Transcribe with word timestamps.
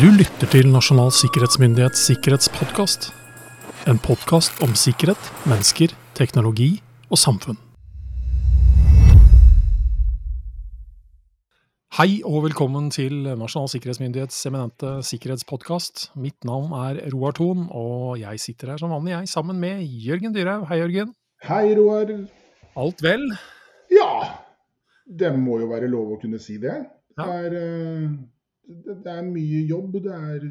Du 0.00 0.06
lytter 0.08 0.48
til 0.48 0.70
Nasjonal 0.72 1.10
sikkerhetsmyndighets 1.12 2.00
sikkerhetspodkast. 2.08 3.10
En 3.90 3.98
podkast 4.00 4.62
om 4.64 4.72
sikkerhet, 4.72 5.20
mennesker, 5.44 5.92
teknologi 6.16 6.78
og 7.12 7.20
samfunn. 7.20 7.58
Hei 11.98 12.22
og 12.24 12.46
velkommen 12.46 12.88
til 12.96 13.34
Nasjonal 13.36 13.68
sikkerhetsmyndighets 13.74 14.40
eminente 14.48 14.94
sikkerhetspodkast. 15.10 16.08
Mitt 16.16 16.40
navn 16.48 16.72
er 16.72 17.02
Roar 17.12 17.36
Thon, 17.36 17.68
og 17.68 18.16
jeg 18.22 18.40
sitter 18.40 18.72
her 18.72 18.80
som 18.80 18.96
vanlig, 18.96 19.12
jeg, 19.18 19.32
sammen 19.36 19.60
med 19.60 19.84
Jørgen 19.84 20.32
Dyrhaug. 20.32 20.70
Hei, 20.72 20.80
Jørgen. 20.86 21.12
Hei, 21.50 21.66
Roar. 21.76 22.16
Alt 22.80 23.04
vel? 23.04 23.28
Ja, 23.92 24.12
det 25.04 25.36
må 25.36 25.60
jo 25.60 25.68
være 25.76 25.92
lov 25.92 26.16
å 26.16 26.22
kunne 26.24 26.40
si 26.40 26.56
det. 26.64 26.80
Ja. 27.12 27.26
Det, 27.26 27.42
er, 27.44 27.60
eh, 27.60 28.12
det 28.66 29.10
er 29.10 29.24
mye 29.26 29.62
jobb, 29.68 29.98
det 30.04 30.12
er 30.14 30.46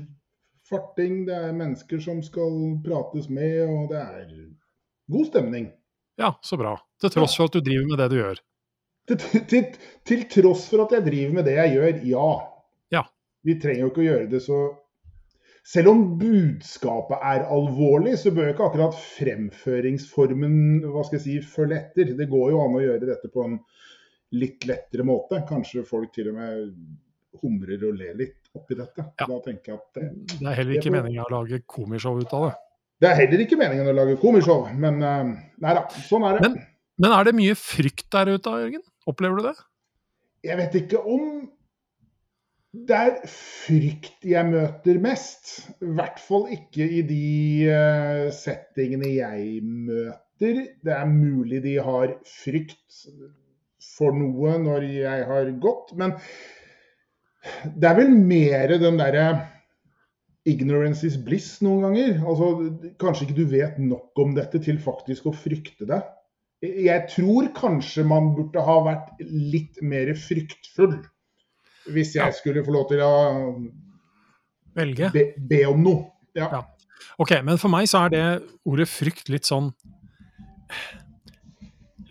farting, 0.70 1.26
det 1.28 1.36
er 1.36 1.56
mennesker 1.56 2.02
som 2.04 2.22
skal 2.24 2.58
prates 2.86 3.30
med, 3.32 3.64
og 3.68 3.92
det 3.92 4.02
er 4.02 4.34
god 5.12 5.30
stemning. 5.32 5.72
Ja, 6.20 6.36
så 6.44 6.58
bra. 6.60 6.76
Til 7.02 7.14
tross 7.14 7.36
for 7.40 7.50
at 7.50 7.56
du 7.56 7.64
driver 7.66 7.88
med 7.90 8.02
det 8.02 8.10
du 8.12 8.20
gjør. 8.20 8.42
Til, 9.10 9.18
til, 9.50 9.80
til 10.08 10.24
tross 10.30 10.68
for 10.70 10.86
at 10.86 10.94
jeg 10.96 11.08
driver 11.08 11.40
med 11.40 11.48
det 11.50 11.58
jeg 11.58 11.76
gjør, 11.76 12.06
ja. 12.12 12.30
Ja. 12.94 13.04
Vi 13.48 13.58
trenger 13.62 13.86
jo 13.86 13.92
ikke 13.92 14.04
å 14.04 14.10
gjøre 14.12 14.32
det 14.36 14.46
så 14.46 14.62
Selv 15.72 15.92
om 15.92 16.00
budskapet 16.18 17.22
er 17.22 17.44
alvorlig, 17.54 18.16
så 18.18 18.32
bør 18.34 18.48
ikke 18.50 18.66
akkurat 18.66 18.96
fremføringsformen 18.98 20.56
hva 20.88 21.04
skal 21.06 21.20
jeg 21.20 21.26
si, 21.26 21.36
følge 21.46 21.78
etter. 21.78 22.16
Det 22.18 22.26
går 22.32 22.48
jo 22.50 22.64
an 22.64 22.78
å 22.80 22.82
gjøre 22.82 23.06
dette 23.12 23.30
på 23.30 23.44
en 23.46 23.60
litt 24.42 24.66
lettere 24.66 25.06
måte. 25.06 25.44
Kanskje 25.46 25.86
folk 25.86 26.10
til 26.16 26.32
og 26.32 26.40
med 26.40 26.64
humrer 27.42 27.86
og 27.88 27.96
ler 28.00 28.18
litt 28.20 28.50
oppi 28.58 28.76
dette. 28.76 29.06
Ja. 29.20 29.28
Da 29.30 29.38
tenker 29.46 29.72
jeg 29.74 29.80
at 29.80 29.94
det, 30.02 30.10
Det 30.40 30.48
er 30.52 30.58
heller 30.60 30.78
ikke 30.80 30.92
meningen 30.92 31.24
å 31.24 31.30
lage 31.32 31.62
komishow 31.66 32.20
ut 32.20 32.34
av 32.34 32.50
det. 32.50 32.56
det 33.02 33.10
er 33.12 33.16
heller 33.22 33.46
ikke 33.46 33.58
meningen 33.58 33.88
å 33.88 33.96
lage 33.96 34.18
komishow, 34.22 34.68
men 34.76 35.02
eh, 35.02 35.32
nei 35.64 35.74
da, 35.78 35.86
sånn 36.10 36.28
er 36.28 36.38
det. 36.40 36.50
Men- 36.50 36.68
Men 37.02 37.12
er 37.18 37.24
det 37.24 37.34
mye 37.34 37.56
frykt 37.58 38.10
der 38.12 38.30
ute, 38.36 38.50
Jørgen? 38.62 38.84
Opplever 39.08 39.38
du 39.40 39.44
det? 39.48 39.56
Jeg 40.44 40.58
vet 40.58 40.76
ikke 40.76 41.00
om 41.08 41.50
det 42.74 42.96
er 42.96 43.16
frykt 43.28 44.24
jeg 44.24 44.46
møter 44.48 45.00
mest. 45.02 45.72
I 45.82 45.90
hvert 45.98 46.20
fall 46.20 46.46
ikke 46.54 46.86
i 46.86 47.02
de 47.02 47.68
eh, 47.68 48.30
settingene 48.32 49.10
jeg 49.16 49.64
møter. 49.64 50.62
Det 50.84 50.94
er 50.94 51.06
mulig 51.10 51.62
de 51.64 51.76
har 51.84 52.14
frykt 52.26 53.02
for 53.98 54.12
noe 54.16 54.56
når 54.62 54.86
jeg 54.94 55.26
har 55.28 55.52
gått, 55.64 55.92
men 55.98 56.14
det 57.76 57.90
er 57.90 57.96
vel 57.98 58.12
mer 58.14 58.76
den 58.82 59.00
derre 59.02 59.26
ignorance 60.48 61.06
is 61.06 61.18
bliss 61.22 61.60
noen 61.62 61.84
ganger. 61.86 62.16
Altså, 62.26 62.48
kanskje 63.02 63.28
ikke 63.28 63.38
du 63.38 63.46
vet 63.52 63.78
nok 63.82 64.18
om 64.22 64.34
dette 64.38 64.62
til 64.64 64.80
faktisk 64.82 65.30
å 65.30 65.36
frykte 65.38 65.86
det. 65.90 66.02
Jeg 66.62 67.08
tror 67.10 67.48
kanskje 67.58 68.04
man 68.06 68.32
burde 68.38 68.62
ha 68.62 68.76
vært 68.86 69.08
litt 69.26 69.80
mer 69.82 70.12
fryktfull 70.18 71.00
hvis 71.90 72.14
jeg 72.14 72.28
Ja. 72.28 72.32
skulle 72.32 72.62
få 72.64 72.72
lov 72.76 72.90
til 72.92 73.00
å 73.02 73.72
Velge? 74.76 75.10
be, 75.12 75.34
be 75.38 75.64
om 75.66 75.82
noe. 75.84 76.04
Ja. 76.38 76.50
Ja. 76.52 76.62
Ok, 77.20 77.34
men 77.44 77.58
for 77.58 77.70
meg 77.74 77.88
så 77.90 78.06
er 78.06 78.10
det 78.14 78.44
ordet 78.66 78.88
frykt 78.88 79.30
litt 79.30 79.46
sånn 79.50 79.74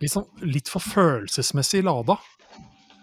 Litt, 0.00 0.10
sånn, 0.14 0.24
litt 0.42 0.68
for 0.68 0.80
følelsesmessig 0.80 1.82
lada. 1.84 2.16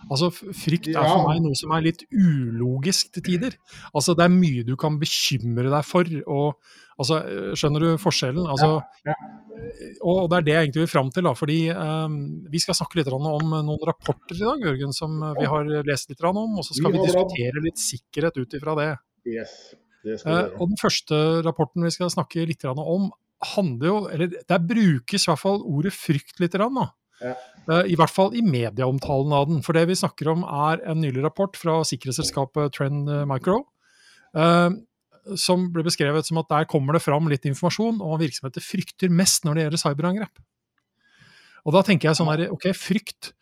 Altså, 0.09 0.30
Frykt 0.31 0.89
er 0.94 1.03
for 1.03 1.27
meg 1.30 1.41
noe 1.44 1.58
som 1.58 1.73
er 1.75 1.86
litt 1.86 2.03
ulogisk 2.11 3.13
til 3.16 3.25
tider. 3.25 3.58
Altså, 3.94 4.16
Det 4.17 4.25
er 4.25 4.33
mye 4.33 4.66
du 4.67 4.75
kan 4.80 4.99
bekymre 4.99 5.69
deg 5.73 5.86
for. 5.86 6.05
og 6.27 6.55
altså, 6.99 7.22
øh, 7.25 7.55
Skjønner 7.55 7.80
du 7.80 7.89
forskjellen? 8.02 8.47
Altså, 8.47 8.81
Ja, 9.05 9.17
Og 10.05 10.30
det 10.30 10.38
er 10.38 10.41
det 10.45 10.53
jeg 10.53 10.64
egentlig 10.67 10.86
vil 10.86 10.93
fram 10.93 11.11
til. 11.11 11.23
da, 11.23 11.33
fordi 11.33 11.59
um, 11.73 12.45
Vi 12.52 12.59
skal 12.59 12.76
snakke 12.76 12.99
litt 12.99 13.08
om 13.08 13.23
noen 13.23 13.86
rapporter 13.87 14.36
i 14.36 14.45
dag, 14.45 14.61
Jørgen, 14.61 14.93
som 14.93 15.20
vi 15.39 15.45
har 15.45 15.64
lest 15.83 16.09
litt 16.09 16.23
om. 16.23 16.58
Og 16.58 16.64
så 16.64 16.73
skal 16.77 16.92
Vi 16.92 17.03
diskutere 17.03 17.64
litt 17.64 17.77
sikkerhet 17.77 18.37
ut 18.37 18.53
ifra 18.53 18.76
det. 18.76 18.92
Det 19.26 19.48
Eh, 20.08 20.49
og 20.58 20.70
den 20.71 20.80
første 20.80 21.17
rapporten 21.45 21.86
vi 21.86 21.92
skal 21.93 22.11
snakke 22.14 22.45
litt 22.48 22.64
om, 22.70 23.09
handler 23.53 23.87
jo 23.87 23.98
Eller 24.09 24.27
der 24.49 24.59
brukes 24.59 25.26
i 25.26 25.30
hvert 25.30 25.42
fall 25.42 25.61
ordet 25.61 25.93
frykt 25.93 26.39
litt. 26.39 26.55
Da. 26.55 26.87
Ja. 27.21 27.33
Eh, 27.67 27.94
I 27.94 27.98
hvert 28.00 28.14
fall 28.14 28.36
i 28.36 28.44
medieomtalen 28.45 29.33
av 29.36 29.48
den. 29.50 29.64
For 29.66 29.78
det 29.78 29.88
vi 29.89 30.00
snakker 30.00 30.32
om 30.33 30.45
er 30.48 30.83
en 30.88 31.02
nylig 31.04 31.23
rapport 31.26 31.58
fra 31.60 31.82
sikkerhetsselskapet 31.88 32.76
Trend 32.78 33.11
Micro. 33.30 33.66
eh, 34.36 34.70
som 35.36 35.66
ble 35.73 35.83
beskrevet 35.83 36.27
som 36.27 36.39
at 36.39 36.48
der 36.52 36.67
kommer 36.70 36.95
det 36.95 37.04
fram 37.04 37.27
litt 37.27 37.44
informasjon 37.50 38.00
om 38.00 38.14
hva 38.14 38.20
virksomheter 38.22 38.64
frykter 38.64 39.11
mest 39.11 39.44
når 39.44 39.58
det 39.58 39.66
gjelder 39.66 39.82
cyberangrep. 39.82 40.39
Og 41.67 41.76
da 41.76 41.83
tenker 41.83 42.10
jeg 42.10 42.20
sånn 42.20 42.32
her, 42.32 42.48
ok, 42.54 42.72
frykt 42.77 43.33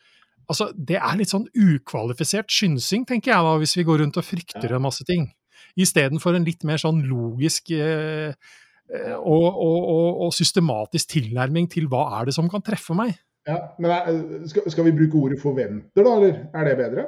Altså, 0.46 0.68
Det 0.78 1.00
er 1.00 1.16
litt 1.18 1.32
sånn 1.32 1.48
ukvalifisert 1.58 2.54
synsing, 2.54 3.02
tenker 3.10 3.32
jeg 3.32 3.46
da, 3.48 3.56
hvis 3.58 3.74
vi 3.80 3.86
går 3.88 4.04
rundt 4.04 4.20
og 4.22 4.28
frykter 4.28 4.76
en 4.76 4.84
masse 4.86 5.02
ting. 5.08 5.32
Istedenfor 5.74 6.38
en 6.38 6.46
litt 6.46 6.62
mer 6.70 6.78
sånn 6.78 7.00
logisk 7.10 7.72
eh, 7.74 8.30
eh, 8.30 9.16
og, 9.18 9.48
og, 9.50 9.80
og, 9.90 10.10
og 10.28 10.36
systematisk 10.38 11.16
tilnærming 11.16 11.66
til 11.74 11.90
hva 11.90 12.04
er 12.20 12.30
det 12.30 12.36
som 12.38 12.46
kan 12.52 12.62
treffe 12.62 12.94
meg. 12.94 13.18
Ja, 13.46 13.60
men 13.80 13.92
er- 13.92 14.48
skal, 14.50 14.72
skal 14.74 14.88
vi 14.88 14.96
bruke 14.98 15.22
ordet 15.22 15.42
forventer, 15.42 16.04
da, 16.04 16.16
eller 16.18 16.42
er 16.54 16.70
det 16.70 16.78
bedre? 16.82 17.06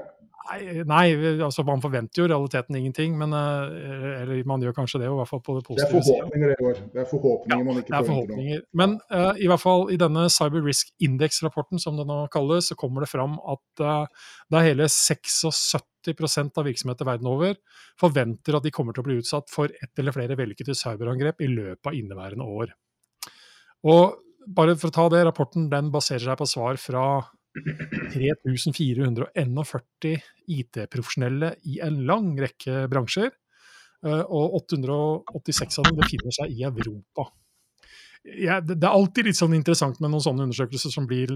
Nei, 0.47 0.83
nei, 0.87 1.05
altså 1.43 1.63
man 1.67 1.81
forventer 1.83 2.21
jo 2.21 2.25
i 2.27 2.29
realiteten 2.31 2.77
ingenting, 2.79 3.17
men 3.19 3.33
eh, 3.35 4.21
Eller 4.21 4.43
man 4.47 4.61
gjør 4.63 4.75
kanskje 4.77 5.01
det, 5.01 5.09
i 5.09 5.17
hvert 5.19 5.29
fall 5.29 5.41
på 5.43 5.57
det 5.57 5.63
positive. 5.65 5.89
Det 5.91 5.97
er 5.99 6.05
forhåpninger 6.07 6.51
det 6.51 6.57
går. 6.61 6.79
Det 6.93 7.01
er 7.01 7.09
forhåpninger 7.09 7.65
man 7.67 7.81
ikke 7.81 7.91
Det 7.91 7.97
er 7.97 8.07
forventer 8.07 8.39
noe. 8.39 8.59
Men 8.81 8.95
uh, 9.11 9.33
i 9.43 9.49
hvert 9.51 9.63
fall 9.63 9.83
i 9.91 9.99
denne 9.99 10.27
Cyber 10.31 10.63
Risk 10.63 10.93
Index-rapporten, 11.03 11.81
som 11.83 11.99
det 11.99 12.07
nå 12.07 12.21
kalles, 12.33 12.69
så 12.71 12.77
kommer 12.79 13.03
det 13.03 13.11
fram 13.11 13.35
at 13.43 13.83
uh, 13.83 14.29
det 14.47 14.61
er 14.61 14.69
hele 14.69 14.87
76 14.93 15.83
av 16.07 16.63
virksomheter 16.63 17.07
verden 17.09 17.27
over 17.27 17.57
forventer 17.99 18.55
at 18.55 18.63
de 18.63 18.71
kommer 18.71 18.95
til 18.95 19.03
å 19.03 19.07
bli 19.09 19.17
utsatt 19.19 19.51
for 19.51 19.67
ett 19.67 19.99
eller 19.99 20.15
flere 20.15 20.37
vellykkede 20.39 20.77
cyberangrep 20.77 21.43
i 21.43 21.51
løpet 21.51 21.91
av 21.91 21.97
inneværende 21.97 22.47
år. 22.47 22.71
Og 23.91 24.15
bare 24.55 24.77
for 24.79 24.89
å 24.89 24.95
ta 24.95 25.05
det, 25.13 25.25
rapporten 25.27 25.67
den 25.71 25.91
baserer 25.93 26.23
seg 26.23 26.39
på 26.39 26.47
svar 26.49 26.79
fra 26.81 27.03
3441 28.13 30.21
IT-profesjonelle 30.47 31.55
i 31.67 31.81
en 31.83 32.05
lang 32.07 32.39
rekke 32.39 32.87
bransjer. 32.91 33.31
eh, 34.05 34.23
Og 34.29 34.53
886 34.61 35.79
av 35.79 35.89
dem 35.89 35.97
befinner 35.97 36.31
seg 36.31 36.53
i 36.53 36.63
Europa. 36.63 37.31
Ja, 38.27 38.59
det, 38.59 38.83
er 38.83 38.91
alltid 38.91 39.29
litt 39.29 39.39
sånn 39.39 39.55
interessant 39.55 39.99
med 39.99 40.11
noen 40.11 40.23
sånne 40.23 40.47
undersøkelser 40.47 40.91
som 40.91 41.07
blir 41.07 41.31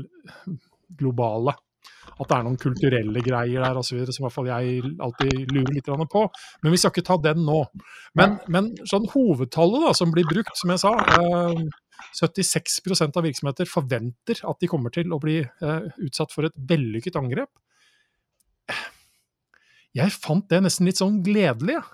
globale. 1.00 1.54
At 2.20 2.30
det 2.30 2.36
er 2.36 2.44
noen 2.46 2.60
kulturelle 2.62 3.22
greier 3.26 3.64
der 3.64 3.80
osv. 3.80 4.04
som 4.12 4.22
i 4.22 4.26
hvert 4.26 4.36
fall 4.36 4.50
jeg 4.50 4.82
alltid 5.02 5.54
lurer 5.54 5.74
litt 5.74 5.88
på. 6.12 6.26
Men 6.62 6.74
vi 6.74 6.78
skal 6.78 6.94
ikke 6.94 7.08
ta 7.08 7.18
den 7.22 7.46
nå. 7.48 7.64
Men, 8.18 8.36
men 8.52 8.74
sånn 8.90 9.08
hovedtallet 9.14 9.88
da, 9.88 9.94
som 9.98 10.12
blir 10.14 10.28
brukt, 10.30 10.54
som 10.60 10.74
jeg 10.74 10.84
sa 10.84 10.92
eh, 11.00 11.64
76% 12.18 13.18
av 13.18 13.26
virksomheter 13.26 13.70
forventer 13.70 14.42
at 14.48 14.62
de 14.62 14.70
kommer 14.72 14.94
til 14.94 15.14
å 15.14 15.20
bli 15.22 15.40
eh, 15.42 15.88
utsatt 16.02 16.34
for 16.34 16.48
et 16.48 16.56
vellykket 16.56 17.18
angrep. 17.20 17.52
Jeg 19.98 20.14
fant 20.16 20.46
det 20.52 20.62
nesten 20.64 20.88
litt 20.88 21.02
sånn 21.02 21.20
gledelig. 21.26 21.80
jeg. 21.80 21.88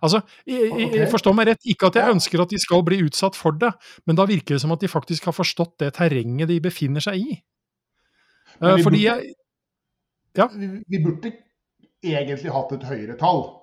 Altså, 0.00 0.22
jeg, 0.48 0.70
jeg, 0.94 1.08
forstår 1.12 1.34
meg 1.36 1.50
rett, 1.50 1.66
ikke 1.68 1.90
at 1.90 1.98
jeg 2.00 2.14
ønsker 2.14 2.40
at 2.40 2.52
de 2.52 2.60
skal 2.60 2.82
bli 2.86 3.02
utsatt 3.04 3.36
for 3.36 3.56
det, 3.60 3.68
men 4.08 4.16
da 4.16 4.24
virker 4.28 4.56
det 4.56 4.62
som 4.62 4.72
at 4.72 4.80
de 4.80 4.88
faktisk 4.88 5.28
har 5.28 5.36
forstått 5.36 5.76
det 5.82 5.92
terrenget 5.98 6.48
de 6.48 6.56
befinner 6.64 7.04
seg 7.04 7.20
i. 7.20 7.36
Eh, 8.60 8.80
fordi 8.80 9.04
burde- 9.04 9.04
jeg 9.04 10.48
Vi, 10.56 10.66
vi 10.88 10.98
burde 11.04 11.32
egentlig 12.02 12.52
hatt 12.52 12.72
et 12.72 12.84
høyere 12.86 13.16
tall. 13.18 13.59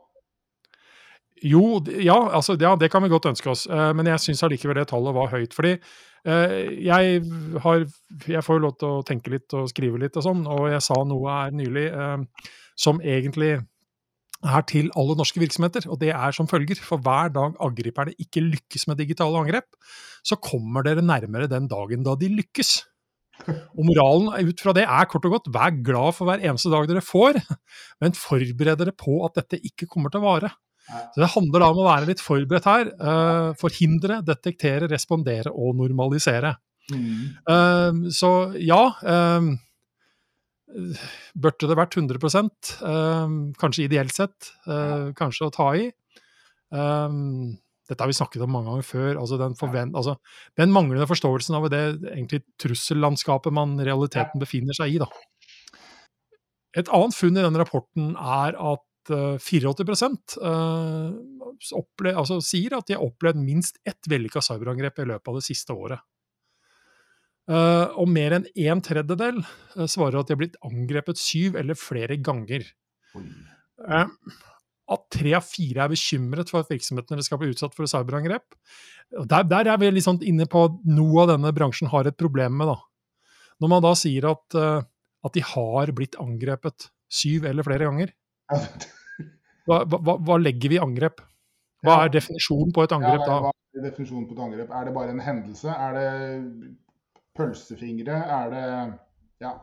Jo, 1.46 1.80
ja, 2.02 2.18
altså, 2.34 2.56
ja, 2.60 2.74
det 2.80 2.90
kan 2.92 3.04
vi 3.04 3.12
godt 3.12 3.30
ønske 3.30 3.52
oss, 3.52 3.68
eh, 3.70 3.92
men 3.94 4.10
jeg 4.10 4.24
syns 4.24 4.44
allikevel 4.46 4.80
det 4.80 4.88
tallet 4.90 5.16
var 5.16 5.32
høyt. 5.34 5.54
Fordi 5.54 5.76
eh, 5.76 6.58
jeg 6.88 7.22
har 7.64 7.86
Jeg 8.28 8.44
får 8.44 8.58
jo 8.58 8.64
lov 8.64 8.78
til 8.80 8.90
å 8.90 9.06
tenke 9.06 9.34
litt 9.34 9.54
og 9.54 9.70
skrive 9.70 10.02
litt 10.02 10.18
og 10.18 10.26
sånn, 10.26 10.46
og 10.50 10.70
jeg 10.72 10.84
sa 10.86 11.02
noe 11.06 11.40
her 11.40 11.56
nylig 11.56 11.88
eh, 11.92 12.48
som 12.78 13.02
egentlig 13.02 13.58
er 14.46 14.66
til 14.70 14.92
alle 14.98 15.16
norske 15.18 15.42
virksomheter, 15.42 15.88
og 15.90 16.00
det 16.02 16.12
er 16.14 16.36
som 16.36 16.50
følger. 16.50 16.78
For 16.82 17.02
hver 17.02 17.32
dag 17.34 17.58
angriperne 17.64 18.14
ikke 18.22 18.44
lykkes 18.46 18.88
med 18.90 19.00
digitale 19.02 19.40
angrep, 19.40 19.70
så 20.26 20.38
kommer 20.38 20.86
dere 20.86 21.06
nærmere 21.06 21.50
den 21.50 21.70
dagen 21.70 22.06
da 22.06 22.14
de 22.20 22.30
lykkes. 22.36 22.78
Og 23.48 23.84
moralen 23.86 24.50
ut 24.50 24.62
fra 24.62 24.74
det 24.76 24.86
er 24.86 25.10
kort 25.10 25.26
og 25.30 25.38
godt 25.38 25.50
vær 25.54 25.74
glad 25.86 26.16
for 26.18 26.30
hver 26.30 26.42
eneste 26.42 26.72
dag 26.74 26.88
dere 26.90 27.04
får, 27.06 27.40
men 28.02 28.18
forbered 28.18 28.82
dere 28.82 28.94
på 28.98 29.20
at 29.28 29.38
dette 29.42 29.62
ikke 29.62 29.90
kommer 29.90 30.14
til 30.14 30.24
å 30.24 30.28
vare. 30.28 30.54
Så 30.88 31.20
Det 31.20 31.34
handler 31.34 31.64
da 31.64 31.70
om 31.74 31.82
å 31.84 31.88
være 31.90 32.08
litt 32.10 32.24
forberedt 32.24 32.68
her. 32.70 32.92
Uh, 33.02 33.52
forhindre, 33.60 34.22
detektere, 34.26 34.88
respondere 34.92 35.52
og 35.52 35.76
normalisere. 35.80 36.56
Mm. 36.94 37.24
Uh, 37.44 38.06
så 38.16 38.32
ja. 38.64 38.84
uh, 39.04 39.56
burde 41.38 41.70
det 41.70 41.78
vært 41.80 41.96
100 41.98 42.18
eh, 42.20 43.36
kanskje 43.60 43.86
ideelt 43.86 44.14
sett. 44.14 44.52
Eh, 44.68 45.14
kanskje 45.18 45.48
å 45.48 45.54
ta 45.54 45.70
i. 45.78 45.88
Dette 47.88 48.04
har 48.04 48.12
vi 48.12 48.18
snakket 48.18 48.44
om 48.44 48.52
mange 48.52 48.72
ganger 48.72 48.88
før. 48.88 49.12
altså 49.22 49.38
Den, 49.40 49.56
forvent, 49.56 49.96
altså, 49.96 50.18
den 50.60 50.74
manglende 50.76 51.08
forståelsen 51.08 51.56
av 51.56 51.70
det 51.72 51.84
egentlig 52.12 52.44
trussellandskapet 52.60 53.56
man 53.56 53.78
i 53.80 53.88
realiteten 53.88 54.44
befinner 54.44 54.76
seg 54.76 54.98
i. 54.98 55.00
Da. 55.00 55.08
Et 56.78 56.92
annet 56.92 57.16
funn 57.16 57.38
i 57.38 57.46
denne 57.46 57.64
rapporten 57.64 58.12
er 58.20 58.60
at 58.74 58.84
uh, 59.14 59.38
84 59.42 59.74
uh, 60.42 61.14
opple 61.78 62.14
altså, 62.14 62.40
sier 62.44 62.78
at 62.78 62.88
de 62.90 62.98
har 62.98 63.06
opplevd 63.06 63.40
minst 63.42 63.80
ett 63.88 64.10
vellykka 64.10 64.44
cyberangrep 64.46 65.02
i 65.02 65.10
løpet 65.12 65.32
av 65.32 65.40
det 65.40 65.48
siste 65.48 65.76
året. 65.76 66.04
Uh, 67.48 67.88
og 67.96 68.10
mer 68.12 68.34
enn 68.36 68.46
en 68.68 68.82
tredjedel 68.84 69.38
uh, 69.40 69.86
svarer 69.88 70.20
at 70.20 70.28
de 70.28 70.36
har 70.36 70.42
blitt 70.42 70.58
angrepet 70.68 71.20
syv 71.22 71.56
eller 71.60 71.80
flere 71.80 72.18
ganger. 72.20 72.66
Uh, 73.16 74.10
at 74.92 75.06
tre 75.16 75.32
av 75.38 75.46
fire 75.48 75.86
er 75.86 75.94
bekymret 75.94 76.52
for 76.52 76.64
at 76.64 76.74
virksomhetene 76.74 77.24
skal 77.24 77.40
bli 77.40 77.54
utsatt 77.54 77.76
for 77.76 77.88
cyberangrep. 77.88 78.44
Der, 79.32 79.48
der, 79.48 79.72
er 79.72 79.80
vi 79.80 80.04
sånn 80.04 80.20
inne 80.28 80.48
på 80.52 80.66
at 80.68 80.76
noe 80.92 81.24
av 81.24 81.32
denne 81.32 81.54
bransjen 81.56 81.92
har 81.92 82.08
et 82.08 82.20
problem 82.20 82.60
med. 82.60 82.72
da. 82.72 82.78
Når 83.64 83.72
man 83.72 83.84
da 83.84 83.94
sier 84.00 84.28
at, 84.30 84.56
at 84.58 85.36
de 85.36 85.44
har 85.44 85.92
blitt 85.96 86.16
angrepet 86.24 86.90
syv 87.12 87.48
eller 87.50 87.68
flere 87.68 87.88
ganger, 87.88 88.14
hva, 89.68 89.84
hva, 89.86 90.18
hva 90.24 90.38
legger 90.42 90.72
vi 90.72 90.78
i 90.80 90.84
angrep? 90.84 91.22
Hva 91.86 92.02
er 92.06 92.12
definisjonen 92.14 92.74
på 92.74 92.84
et 92.88 92.94
angrep 92.96 93.24
da? 93.24 93.40
hva 93.46 93.54
er 93.54 93.88
definisjonen 93.90 94.28
på 94.28 94.36
et 94.38 94.44
angrep? 94.48 94.70
Er 94.74 94.88
det 94.88 94.94
bare 94.96 95.14
en 95.14 95.24
hendelse? 95.24 95.74
Er 95.74 95.98
det 95.98 96.08
pølsefingre? 97.38 98.22
Er 98.42 98.54
det 98.54 98.68
Ja. 99.44 99.58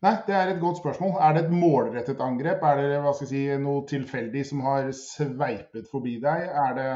Nei, 0.00 0.14
det 0.26 0.34
er 0.34 0.48
et 0.48 0.60
godt 0.60 0.78
spørsmål. 0.80 1.18
Er 1.20 1.34
det 1.36 1.42
et 1.44 1.50
målrettet 1.52 2.20
angrep? 2.24 2.62
Er 2.64 2.78
det 2.80 3.00
hva 3.04 3.12
skal 3.12 3.26
jeg 3.26 3.32
si, 3.32 3.40
noe 3.60 3.82
tilfeldig 3.88 4.44
som 4.48 4.62
har 4.64 4.86
sveipet 4.96 5.90
forbi 5.92 6.14
deg? 6.22 6.46
Er 6.62 6.78
det 6.78 6.92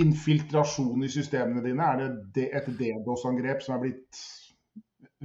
infiltrasjon 0.00 1.04
i 1.04 1.10
systemene 1.12 1.60
dine? 1.66 1.84
Er 1.84 2.16
det 2.36 2.46
et 2.56 2.70
DDoS-angrep 2.78 3.60
som 3.66 3.76
er 3.76 3.82
blitt 3.82 4.22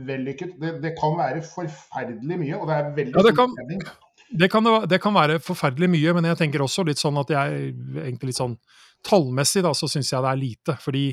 vellykket? 0.09 0.57
Det, 0.59 0.73
det, 0.83 0.93
kan 0.99 1.15
være 1.21 1.45
forferdelig 1.45 2.39
mye, 2.43 2.59
og 2.59 2.67
det 2.67 2.75
er 2.75 2.91
veldig 2.99 3.15
ja, 3.15 3.95
det 4.29 4.49
kan, 4.51 4.67
det 4.89 4.99
kan, 5.01 5.15
være 5.15 5.39
forferdelig 5.41 5.89
mye, 5.89 6.13
men 6.17 6.29
jeg 6.29 6.37
tenker 6.43 6.61
også 6.61 6.85
litt 6.87 7.01
sånn 7.01 7.17
at 7.21 7.31
jeg 7.33 7.71
egentlig 8.03 8.31
litt 8.31 8.41
sånn 8.41 8.59
tallmessig 9.05 9.63
da, 9.65 9.73
så 9.73 9.89
syns 9.89 10.11
jeg 10.11 10.25
det 10.25 10.31
er 10.33 10.43
lite. 10.43 10.77
Fordi 10.83 11.07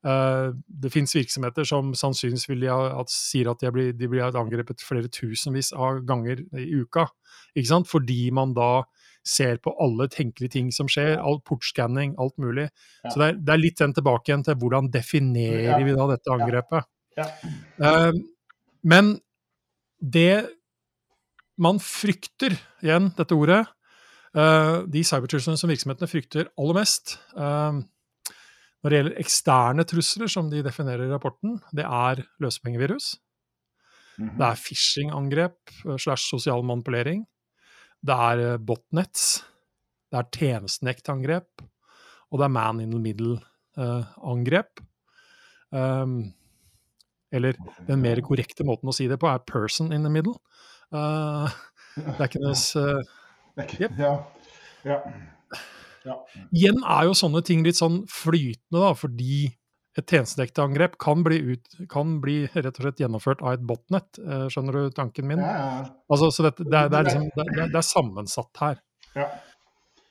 Uh, 0.00 0.56
det 0.64 0.88
finnes 0.94 1.12
virksomheter 1.12 1.66
som 1.68 1.90
sannsynligvis 1.92 2.46
vil 2.48 2.62
at, 2.72 3.10
sier 3.12 3.50
at 3.52 3.60
de 3.60 3.68
blir, 3.74 3.90
de 3.92 4.06
blir, 4.08 4.22
angrepet 4.24 4.80
flere 4.80 5.10
tusenvis 5.12 5.74
av 5.76 6.00
ganger 6.08 6.40
i 6.56 6.70
uka. 6.80 7.04
Ikke 7.52 7.68
sant? 7.68 7.90
Fordi 7.90 8.30
man 8.32 8.54
da 8.56 8.86
ser 9.28 9.60
på 9.60 9.74
alle 9.84 10.06
tenkelige 10.08 10.54
ting 10.54 10.70
som 10.72 10.88
skjer, 10.88 11.18
all 11.20 11.42
portskanning, 11.44 12.14
alt 12.16 12.38
mulig. 12.40 12.70
Ja. 13.04 13.12
Så 13.12 13.20
det 13.20 13.26
er, 13.26 13.36
det 13.44 13.52
er, 13.52 13.60
litt 13.60 13.82
den 13.82 13.92
tilbake 13.98 14.32
igjen 14.32 14.46
til 14.46 14.56
hvordan 14.62 14.88
definerer 14.94 15.74
ja. 15.74 15.80
vi 15.84 15.96
da 15.98 16.08
dette 16.14 16.36
angrepet. 16.38 16.88
Ja. 17.20 17.28
Uh, 17.84 18.14
men 18.88 19.18
det 20.00 20.46
man 21.60 21.80
frykter, 21.82 22.56
igjen 22.84 23.10
dette 23.18 23.36
ordet, 23.36 23.62
uh, 24.36 24.82
de 24.88 25.04
cybertruslene 25.06 25.60
som 25.60 25.70
virksomhetene 25.70 26.10
frykter 26.10 26.50
aller 26.60 26.78
mest, 26.80 27.18
uh, 27.36 27.80
når 28.80 28.92
det 28.92 29.00
gjelder 29.00 29.18
eksterne 29.20 29.84
trusler, 29.88 30.30
som 30.32 30.48
de 30.48 30.62
definerer 30.64 31.04
i 31.04 31.12
rapporten, 31.12 31.58
det 31.76 31.84
er 31.84 32.24
løsepengevirus. 32.40 33.18
Mm 34.18 34.28
-hmm. 34.28 34.38
Det 34.38 34.46
er 34.46 34.62
phishing-angrep 34.64 35.58
eh, 35.86 35.96
slash 35.96 36.30
sosial 36.30 36.64
manipulering. 36.64 37.26
Det 38.02 38.14
er 38.14 38.52
eh, 38.52 38.58
botnets. 38.58 39.44
Det 40.10 40.18
er 40.18 40.30
tjenestenektangrep. 40.32 41.62
Og 42.30 42.38
det 42.38 42.44
er 42.44 42.48
man 42.48 42.80
in 42.80 42.90
the 42.90 42.98
middle-angrep. 42.98 44.80
Um, 45.72 46.32
eller 47.32 47.52
den 47.86 48.00
mer 48.00 48.20
korrekte 48.20 48.64
måten 48.64 48.88
å 48.88 48.92
si 48.92 49.06
det 49.06 49.20
på 49.20 49.26
er 49.26 49.38
person 49.38 49.92
in 49.92 50.02
the 50.02 50.10
middle. 50.10 50.34
Uh, 50.90 51.46
det 51.96 52.16
er 52.16 52.26
ikke 52.26 52.42
noe 52.42 52.56
uh, 52.56 53.02
yep. 53.78 53.98
Ja. 54.04 54.14
ja. 54.86 55.00
Ja. 56.06 56.16
Igjen 56.56 56.80
er 56.80 57.08
jo 57.10 57.16
sånne 57.16 57.42
ting 57.44 57.64
litt 57.66 57.76
sånn 57.76 58.02
flytende, 58.08 58.80
da, 58.80 58.92
fordi 58.96 59.50
et 59.98 60.06
tjenestedekteangrep 60.06 60.94
kan 61.02 61.24
bli, 61.26 61.40
ut, 61.52 61.80
kan 61.90 62.18
bli 62.22 62.44
rett 62.54 62.70
og 62.70 62.84
slett 62.84 63.02
gjennomført 63.02 63.42
av 63.42 63.56
et 63.56 63.66
botnett. 63.66 64.20
Uh, 64.22 64.46
skjønner 64.52 64.78
du 64.78 64.94
tanken 64.96 65.28
min? 65.28 65.42
Ja, 65.42 65.56
ja. 65.58 65.82
Altså, 66.08 66.30
så 66.32 66.46
det, 66.46 66.54
det, 66.62 66.70
er, 66.70 66.88
det, 66.92 67.00
er 67.00 67.08
liksom, 67.08 67.26
det, 67.34 67.66
er, 67.66 67.86
sammensatt 67.86 68.62
her. 68.62 68.80
Ja. 69.18 69.28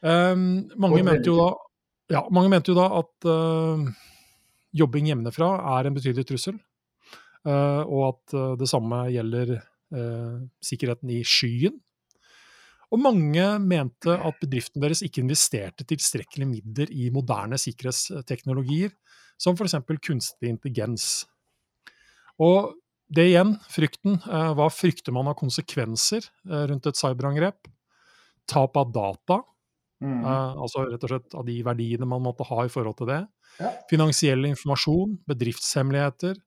Um, 0.03 0.67
mange, 0.79 1.01
mente 1.07 1.31
jo 1.31 1.39
da, 1.39 1.49
ja, 2.13 2.23
mange 2.31 2.51
mente 2.51 2.71
jo 2.71 2.77
da 2.77 2.89
at 2.99 3.27
uh, 3.27 3.87
jobbing 4.75 5.09
hjemmefra 5.09 5.53
er 5.77 5.89
en 5.89 5.97
betydelig 5.97 6.27
trussel. 6.29 6.59
Uh, 7.47 7.81
og 7.87 8.01
at 8.09 8.35
uh, 8.35 8.53
det 8.59 8.67
samme 8.67 9.05
gjelder 9.13 9.61
sikkerheten 9.89 11.09
i 11.13 11.23
skyen. 11.25 11.77
Og 12.89 13.01
mange 13.01 13.45
mente 13.61 14.15
at 14.17 14.37
bedriften 14.41 14.81
deres 14.81 15.03
ikke 15.05 15.21
investerte 15.21 15.85
tilstrekkelig 15.89 16.47
midler 16.49 16.89
i 16.89 17.09
moderne 17.13 17.57
sikkerhetsteknologier, 17.61 18.93
som 19.39 19.57
f.eks. 19.57 19.77
kunstig 20.01 20.49
intelligens. 20.49 21.27
Og 22.41 22.73
det 23.09 23.29
igjen, 23.31 23.55
frykten. 23.71 24.19
Eh, 24.21 24.51
hva 24.57 24.67
frykter 24.73 25.13
man 25.15 25.29
av 25.31 25.37
konsekvenser 25.39 26.25
eh, 26.25 26.65
rundt 26.69 26.89
et 26.89 26.99
cyberangrep? 26.99 27.69
Tap 28.49 28.77
av 28.77 28.91
data, 28.93 29.39
mm. 30.01 30.19
Eh, 30.19 30.59
altså 30.65 30.85
rett 30.89 31.05
og 31.05 31.13
slett 31.13 31.37
av 31.37 31.47
de 31.47 31.57
verdiene 31.65 32.09
man 32.09 32.23
måtte 32.25 32.47
ha 32.49 32.65
i 32.65 32.71
forhold 32.73 32.99
til 33.01 33.09
det. 33.09 33.23
Ja. 33.59 33.73
Finansiell 33.89 34.45
informasjon, 34.49 35.17
bedriftshemmeligheter, 35.29 36.37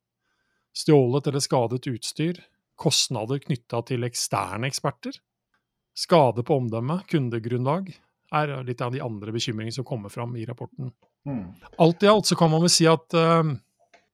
stjålet 0.74 1.28
eller 1.28 1.44
skadet 1.44 1.90
utstyr, 1.90 2.38
kostnader 2.82 3.40
knytta 3.42 3.82
til 3.88 4.06
eksterne 4.08 4.68
eksperter. 4.70 5.16
Skade 5.94 6.44
på 6.46 6.56
omdømmet, 6.56 7.06
kundegrunnlag, 7.10 7.92
er 8.32 8.54
litt 8.64 8.80
av 8.80 8.94
de 8.94 9.02
andre 9.04 9.34
bekymringene 9.34 9.74
som 9.76 9.86
kommer 9.86 10.12
fram 10.12 10.34
i 10.40 10.46
rapporten. 10.48 10.90
Mm. 11.28 11.52
Alt 11.84 12.02
i 12.02 12.10
alt 12.10 12.30
så 12.30 12.38
kan 12.38 12.50
man 12.52 12.64
vel 12.64 12.72
si 12.72 12.86
at 12.88 13.14
uh, 13.14 13.44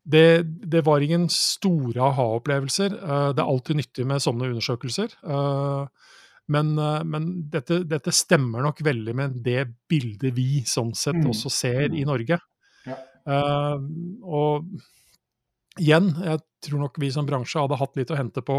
det, 0.02 0.42
det, 0.66 0.82
var 0.86 1.04
ingen 1.04 1.28
store 1.32 2.02
aha-opplevelser. 2.10 2.98
Uh, 2.98 3.30
det 3.30 3.44
er 3.44 3.46
alltid 3.46 3.80
nyttig 3.80 4.06
med 4.10 4.24
sånne 4.24 4.50
undersøkelser. 4.50 5.14
Uh, 5.22 5.86
men, 6.48 6.72
men 7.04 7.24
dette, 7.52 7.82
dette, 7.84 8.12
stemmer 8.16 8.64
nok 8.64 8.78
veldig 8.80 9.12
med 9.12 9.34
det 9.44 9.66
bildet 9.84 10.32
vi 10.32 10.62
sånn 10.64 10.94
sett 10.96 11.18
mm. 11.18 11.26
også 11.28 11.52
ser 11.52 11.92
i 11.92 12.06
Norge. 12.08 12.38
Ja. 12.88 12.96
og 14.24 14.64
igjen, 15.78 16.12
jeg 16.24 16.42
tror 16.66 16.84
nok 16.84 16.98
vi 17.00 17.10
som 17.14 17.26
bransje 17.28 17.60
hadde 17.62 17.78
hatt 17.80 17.98
litt 17.98 18.12
å 18.12 18.18
hente 18.18 18.44
på 18.44 18.58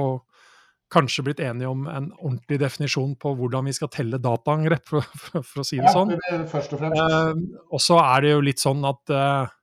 kanskje 0.90 1.24
blitt 1.28 1.44
enige 1.46 1.70
om 1.70 1.86
en 1.88 2.10
ordentlig 2.18 2.60
definisjon 2.64 3.14
på 3.22 3.36
hvordan 3.38 3.70
vi 3.70 3.76
skal 3.78 3.92
telle 3.94 4.18
dataangrep, 4.22 4.88
for, 4.90 5.06
for, 5.06 5.46
for, 5.46 5.62
å 5.62 5.68
si 5.68 5.78
det 5.78 5.94
sånn. 5.94 6.16
Ja, 6.18 6.42
først 6.50 6.74
og 6.74 6.82
fremst. 6.82 7.00
Eh, 7.04 7.64
og 7.70 7.84
så 7.84 8.00
er 8.02 8.26
det 8.26 8.34
jo 8.34 8.44
litt 8.48 8.64
sånn 8.64 8.82
at 8.90 9.14
eh, 9.14 9.54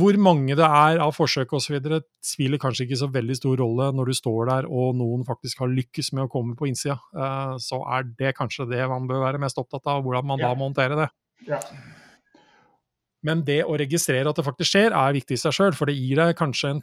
hvor 0.00 0.16
mange 0.24 0.56
det 0.56 0.66
er 0.66 1.02
av 1.04 1.12
forsøk 1.14 1.52
osv., 1.58 1.78
spiller 2.24 2.60
kanskje 2.60 2.86
ikke 2.86 3.00
så 3.02 3.10
veldig 3.12 3.36
stor 3.38 3.58
rolle 3.60 3.90
når 3.94 4.10
du 4.10 4.18
står 4.18 4.50
der 4.50 4.68
og 4.70 4.96
noen 4.98 5.26
faktisk 5.28 5.62
har 5.62 5.72
lykkes 5.72 6.14
med 6.16 6.26
å 6.26 6.32
komme 6.32 6.56
på 6.58 6.70
innsida. 6.70 6.98
Eh, 7.14 7.56
så 7.62 7.82
er 7.94 8.08
det 8.18 8.34
kanskje 8.38 8.70
det 8.72 8.82
man 8.90 9.06
bør 9.10 9.26
være 9.28 9.42
mest 9.42 9.60
opptatt 9.62 9.86
av, 9.92 10.02
hvordan 10.02 10.32
man 10.32 10.42
ja. 10.42 10.50
da 10.50 10.58
må 10.58 10.70
håndtere 10.70 11.04
det. 11.04 11.10
Ja. 11.46 11.62
Men 13.26 13.44
det 13.46 13.60
å 13.62 13.76
registrere 13.78 14.26
at 14.26 14.38
det 14.38 14.44
faktisk 14.46 14.72
skjer, 14.74 14.94
er 14.98 15.14
viktig 15.14 15.36
i 15.36 15.40
seg 15.40 15.54
sjøl. 15.54 15.76
For 15.78 15.86
det 15.86 15.94
gir 15.94 16.18
deg 16.18 16.34
kanskje 16.38 16.72
en 16.74 16.80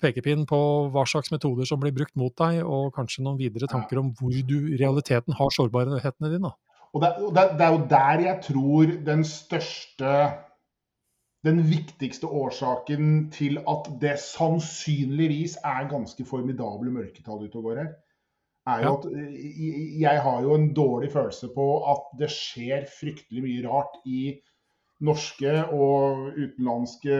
pekepinn 0.00 0.46
på 0.48 0.60
hva 0.94 1.04
slags 1.08 1.32
metoder 1.34 1.68
som 1.68 1.80
blir 1.82 1.92
brukt 1.96 2.14
mot 2.16 2.32
deg, 2.40 2.62
og 2.64 2.94
kanskje 2.96 3.24
noen 3.26 3.40
videre 3.40 3.68
tanker 3.70 4.00
om 4.00 4.14
hvor 4.16 4.32
du 4.32 4.56
i 4.72 4.78
realiteten 4.80 5.36
har 5.36 5.52
sårbarhetene 5.52 6.32
dine. 6.32 6.54
Og 6.92 7.04
det, 7.04 7.12
det, 7.36 7.44
det 7.58 7.66
er 7.66 7.74
jo 7.74 7.84
der 7.90 8.24
jeg 8.26 8.40
tror 8.48 8.96
den 9.04 9.22
største 9.28 10.16
den 11.42 11.58
viktigste 11.66 12.28
årsaken 12.30 13.30
til 13.34 13.58
at 13.66 13.88
det 14.02 14.14
sannsynligvis 14.22 15.56
er 15.66 15.88
ganske 15.90 16.24
formidable 16.24 16.92
mørketall 16.94 17.42
ute 17.42 17.58
og 17.58 17.66
går 17.66 17.80
her, 17.82 17.90
er 18.70 18.84
jo 18.84 18.92
at 18.94 19.06
jeg 20.04 20.22
har 20.22 20.44
jo 20.44 20.54
en 20.54 20.68
dårlig 20.74 21.10
følelse 21.12 21.50
på 21.54 21.66
at 21.90 22.12
det 22.20 22.30
skjer 22.30 22.86
fryktelig 23.00 23.42
mye 23.42 23.64
rart 23.66 23.98
i 24.06 24.20
norske 25.02 25.52
og 25.74 26.36
utenlandske 26.36 27.16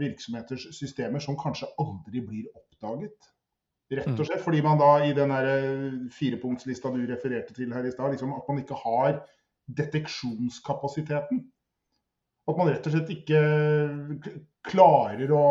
virksomheters 0.00 0.68
systemer 0.76 1.22
som 1.24 1.38
kanskje 1.40 1.70
aldri 1.80 2.22
blir 2.24 2.50
oppdaget. 2.52 3.30
Rett 3.94 4.08
og 4.10 4.20
mm. 4.20 4.28
slett 4.28 4.44
fordi 4.44 4.62
man 4.64 4.80
da 4.80 4.92
i 5.04 5.12
den 5.16 5.32
eh, 5.36 5.98
firepunktslista 6.12 6.92
du 6.92 7.02
refererte 7.08 7.56
til 7.56 7.72
her 7.74 7.84
i 7.84 7.92
stad, 7.92 8.14
liksom 8.14 8.32
at 8.36 8.48
man 8.48 8.62
ikke 8.62 8.78
har 8.80 9.20
deteksjonskapasiteten. 9.76 11.44
At 12.48 12.58
man 12.58 12.68
rett 12.72 12.88
og 12.88 12.96
slett 12.96 13.12
ikke 13.14 13.44
klarer 14.68 15.30
å 15.32 15.44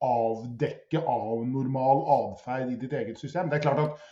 avdekke 0.00 1.02
avnormal 1.02 2.06
atferd 2.14 2.72
i 2.72 2.78
ditt 2.80 2.94
eget 2.96 3.20
system. 3.20 3.50
Det 3.50 3.60
er 3.60 3.66
klart 3.68 3.84
at 3.84 4.08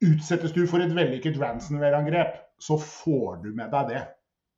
Utsettes 0.00 0.54
du 0.56 0.62
for 0.68 0.80
et 0.80 0.94
vellykket 0.96 1.36
ransomware-angrep, 1.36 2.38
så 2.60 2.78
får 2.80 3.42
du 3.42 3.50
med 3.52 3.68
deg 3.74 3.90
det. 3.90 4.04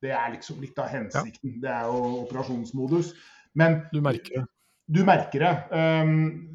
Det 0.03 0.11
er 0.11 0.33
liksom 0.33 0.59
litt 0.63 0.79
av 0.81 0.91
hensikten. 0.91 1.57
Ja. 1.57 1.61
Det 1.63 1.75
er 1.77 1.91
jo 1.91 2.01
operasjonsmodus. 2.23 3.13
Men 3.57 3.83
du 3.93 4.01
merker 4.03 4.41
det. 4.41 4.47
Du 4.91 5.03
merker 5.07 5.39
det. 5.45 5.53
Um, 5.71 6.53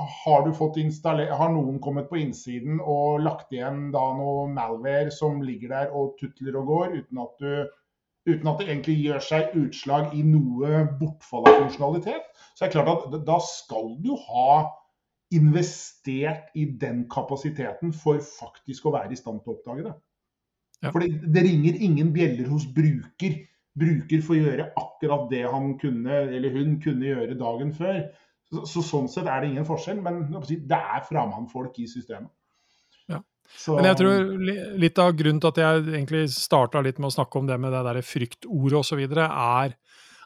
har, 0.00 0.46
har, 0.46 1.52
noen 1.52 1.78
kommet 1.82 2.08
på 2.10 2.20
innsiden 2.20 2.80
og 2.80 3.20
lagt 3.24 3.52
igjen 3.52 3.88
da 3.94 4.02
noe 4.16 4.46
malware 4.52 5.10
som 5.14 5.40
ligger 5.44 5.74
der 5.74 5.94
og 5.96 6.16
tutler 6.20 6.58
og 6.60 6.70
går, 6.70 6.98
uten 7.00 7.22
at, 7.24 7.42
du, 7.42 7.70
uten 8.30 8.52
at 8.52 8.60
det 8.60 8.68
egentlig 8.68 8.98
gjør 9.00 9.24
seg 9.24 9.56
utslag 9.60 10.14
i 10.16 10.22
noe 10.26 10.84
bortfall 11.00 11.48
av 11.48 11.58
funksjonalitet, 11.64 12.28
så 12.54 12.64
er 12.64 12.70
det 12.70 12.76
klart 12.76 13.08
at 13.08 13.18
da 13.26 13.40
skal 13.44 13.96
du 14.04 14.14
ha 14.28 14.52
investert 15.34 16.50
i 16.58 16.66
den 16.80 17.04
kapasiteten 17.10 17.92
for 17.94 18.22
faktisk 18.24 18.88
å 18.88 18.94
være 18.96 19.14
i 19.14 19.18
stand 19.18 19.42
til 19.42 19.52
å 19.52 19.58
oppdage 19.58 19.86
det. 19.86 19.96
Ja. 20.80 20.90
For 20.94 21.04
det, 21.04 21.44
ringer 21.44 21.76
ingen 21.84 22.12
bjeller 22.14 22.48
hos 22.48 22.66
bruker. 22.74 23.38
Bruker 23.80 24.22
får 24.26 24.38
gjøre 24.38 24.68
akkurat 24.80 25.28
det 25.30 25.44
han 25.48 25.74
kunne 25.80 26.24
eller 26.26 26.56
hun 26.56 26.78
kunne 26.82 27.10
gjøre 27.10 27.38
dagen 27.38 27.72
før. 27.76 28.02
Så, 28.50 28.64
så 28.66 28.82
Sånn 28.82 29.08
sett 29.10 29.28
er 29.30 29.44
det 29.44 29.52
ingen 29.52 29.68
forskjell, 29.68 30.00
men 30.02 30.24
det 30.50 30.78
er 30.78 31.04
framandfolk 31.06 31.76
i 31.78 31.86
systemet. 31.90 32.32
Ja. 33.10 33.20
Så, 33.50 33.76
men 33.76 33.86
jeg 33.90 34.00
tror 34.00 34.32
litt 34.82 34.98
av 35.02 35.14
grunnen 35.18 35.42
til 35.42 35.52
at 35.52 35.60
jeg 35.62 35.84
egentlig 35.92 36.24
starta 36.34 36.82
litt 36.82 36.98
med 36.98 37.10
å 37.10 37.14
snakke 37.14 37.38
om 37.40 37.50
det 37.50 37.60
med 37.62 37.74
det 37.76 37.84
der 37.86 38.00
fryktordet 38.06 38.80
osv., 38.80 39.04
er 39.04 39.76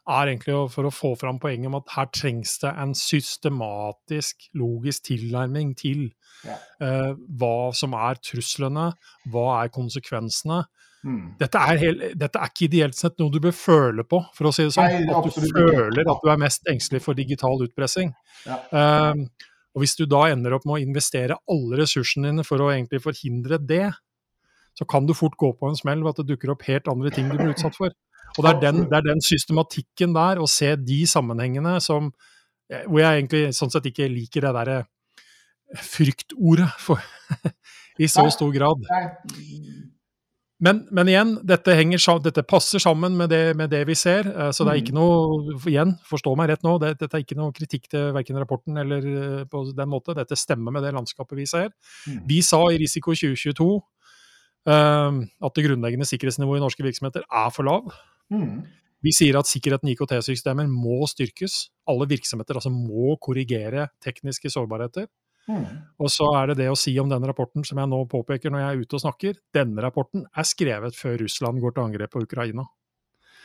er 0.04 0.30
egentlig 0.30 0.56
for 0.72 0.88
å 0.88 0.92
få 0.92 1.14
fram 1.16 1.38
poenget 1.40 1.70
om 1.70 1.78
at 1.78 1.92
her 1.96 2.08
trengs 2.12 2.58
det 2.62 2.72
en 2.80 2.92
systematisk, 2.98 4.48
logisk 4.60 5.08
tilnærming 5.08 5.72
til 5.80 6.06
ja. 6.44 6.58
uh, 6.84 7.12
hva 7.40 7.70
som 7.76 7.96
er 7.96 8.20
truslene, 8.20 8.90
hva 9.32 9.46
er 9.62 9.72
konsekvensene. 9.74 10.62
Mm. 11.04 11.24
Dette, 11.40 11.60
er 11.60 11.80
helt, 11.80 12.04
dette, 12.20 12.40
er 12.40 12.52
ikke 12.52 12.66
ideelt 12.66 12.96
sett 12.96 13.18
noe 13.20 13.32
du 13.32 13.40
bør 13.44 13.56
føle 13.56 14.04
på, 14.08 14.22
for 14.36 14.48
å 14.48 14.54
si 14.56 14.64
det 14.68 14.76
sånn. 14.76 14.92
Nei, 15.04 15.16
at 15.16 15.28
du 15.28 15.48
føler 15.50 16.12
at 16.14 16.22
du 16.22 16.30
er 16.32 16.40
mest 16.40 16.70
engstelig 16.72 17.02
for 17.04 17.16
digital 17.16 17.60
utpressing. 17.64 18.14
Ja. 18.48 18.60
Uh, 18.72 19.50
og 19.74 19.82
hvis 19.82 19.96
du 19.98 20.04
da 20.06 20.28
ender 20.30 20.54
opp 20.54 20.66
med 20.68 20.76
å 20.76 20.82
investere 20.84 21.36
alle 21.50 21.80
ressursene 21.80 22.30
dine 22.30 22.44
for 22.46 22.62
å 22.62 22.70
egentlig 22.70 23.02
forhindre 23.02 23.58
det, 23.58 23.88
så 24.78 24.86
kan 24.90 25.06
du 25.06 25.14
fort 25.16 25.36
gå 25.38 25.50
på 25.58 25.70
en 25.70 25.78
smell 25.78 26.02
ved 26.02 26.14
at 26.14 26.22
det 26.22 26.32
dukker 26.32 26.52
opp 26.54 26.64
helt 26.68 26.90
andre 26.90 27.10
ting 27.14 27.26
du 27.30 27.36
blir 27.38 27.54
utsatt 27.54 27.76
for. 27.78 27.94
Og 28.34 28.42
det 28.44 28.50
er, 28.50 28.60
den, 28.64 28.84
det 28.90 28.98
er 28.98 29.06
den 29.06 29.22
systematikken 29.22 30.14
der, 30.16 30.40
å 30.42 30.48
se 30.50 30.72
de 30.80 31.04
sammenhengene 31.06 31.76
som 31.84 32.10
eh, 32.70 32.82
Hvor 32.88 33.00
jeg 33.02 33.22
egentlig 33.22 33.44
sånn 33.54 33.72
sett 33.72 33.86
ikke 33.90 34.10
liker 34.10 34.48
det 34.48 34.54
derre 34.58 34.78
fryktordet 35.74 36.70
for, 36.78 37.02
i 38.02 38.08
så 38.10 38.26
stor 38.30 38.52
grad. 38.54 38.84
Men, 40.64 40.84
men, 40.94 41.08
igjen, 41.10 41.32
dette, 41.44 41.74
henger, 41.76 42.00
dette 42.24 42.44
passer 42.46 42.80
sammen 42.80 43.16
med 43.18 43.28
det, 43.32 43.56
med 43.58 43.72
det, 43.72 43.82
vi 43.88 43.96
ser. 43.98 44.28
Eh, 44.30 44.50
så 44.54 44.64
det 44.64 44.74
er 44.74 44.82
ikke 44.82 44.94
mm. 44.94 45.00
noe 45.00 45.56
Igjen, 45.70 45.96
forstå 46.08 46.34
meg 46.38 46.52
rett 46.52 46.64
nå, 46.64 46.76
det, 46.82 46.94
dette 47.00 47.18
er 47.18 47.24
ikke 47.24 47.38
noe 47.38 47.54
kritikk 47.54 47.88
til 47.92 48.12
verken 48.16 48.38
rapporten 48.40 48.78
eller 48.80 49.08
eh, 49.10 49.42
på 49.50 49.64
den 49.74 49.90
måte. 49.90 50.16
Dette 50.16 50.38
stemmer 50.38 50.74
med 50.74 50.86
det 50.86 50.94
landskapet 50.96 51.36
vi 51.38 51.48
ser. 51.50 51.72
Mm. 52.06 52.22
Vi 52.30 52.40
sa 52.46 52.62
i 52.70 52.78
Risiko 52.80 53.16
2022 53.16 53.68
uh, 53.74 55.20
at 55.20 55.58
det 55.58 55.66
grunnleggende 55.66 56.08
sikkerhetsnivået 56.08 56.62
i 56.62 56.64
norske 56.64 56.86
virksomheter 56.86 57.26
er 57.26 57.52
for 57.54 57.66
lav. 57.66 57.90
Mm. 58.32 58.62
Vi 59.04 59.12
sier 59.12 59.36
at 59.36 59.48
sikkerheten 59.50 59.90
i 59.90 59.94
IKT-systemer 59.94 60.68
må 60.70 61.04
styrkes. 61.10 61.66
Alle 61.92 62.06
virksomheter 62.08 62.56
altså 62.56 62.72
må 62.72 63.18
korrigere 63.22 63.90
tekniske 64.04 64.48
sårbarheter. 64.52 65.10
Mm. 65.44 65.64
Og 66.00 66.08
så 66.08 66.30
er 66.38 66.50
det 66.50 66.62
det 66.62 66.70
å 66.72 66.78
si 66.78 66.94
om 67.00 67.10
denne 67.10 67.28
rapporten, 67.28 67.66
som 67.68 67.80
jeg 67.80 67.90
nå 67.90 67.98
påpeker 68.08 68.52
når 68.52 68.62
jeg 68.62 68.70
er 68.70 68.84
ute 68.86 68.96
og 68.96 69.02
snakker. 69.02 69.40
Denne 69.52 69.84
rapporten 69.84 70.24
er 70.24 70.48
skrevet 70.48 70.96
før 70.96 71.18
Russland 71.20 71.60
går 71.60 71.74
til 71.76 71.84
angrep 71.84 72.14
på 72.14 72.22
Ukraina. 72.24 72.64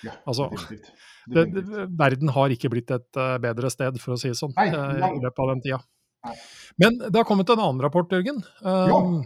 Ja, 0.05 0.13
altså, 0.23 0.47
definitivt. 0.53 0.93
Definitivt. 1.27 1.73
Det, 1.73 1.87
verden 1.99 2.31
har 2.37 2.55
ikke 2.55 2.71
blitt 2.71 2.93
et 2.95 3.19
uh, 3.19 3.33
bedre 3.43 3.71
sted, 3.73 3.99
for 3.99 4.15
å 4.15 4.21
si 4.21 4.31
det 4.31 4.39
sånn, 4.39 4.55
Nei, 4.55 4.69
nei. 4.71 5.09
i 5.17 5.19
løpet 5.25 5.43
av 5.43 5.51
den 5.51 5.65
tida. 5.65 5.81
Nei. 6.23 6.37
Men 6.79 7.01
det 7.03 7.15
har 7.19 7.27
kommet 7.27 7.51
en 7.51 7.65
annen 7.65 7.83
rapport, 7.83 8.15
Jørgen. 8.15 8.39
Um, 8.63 9.19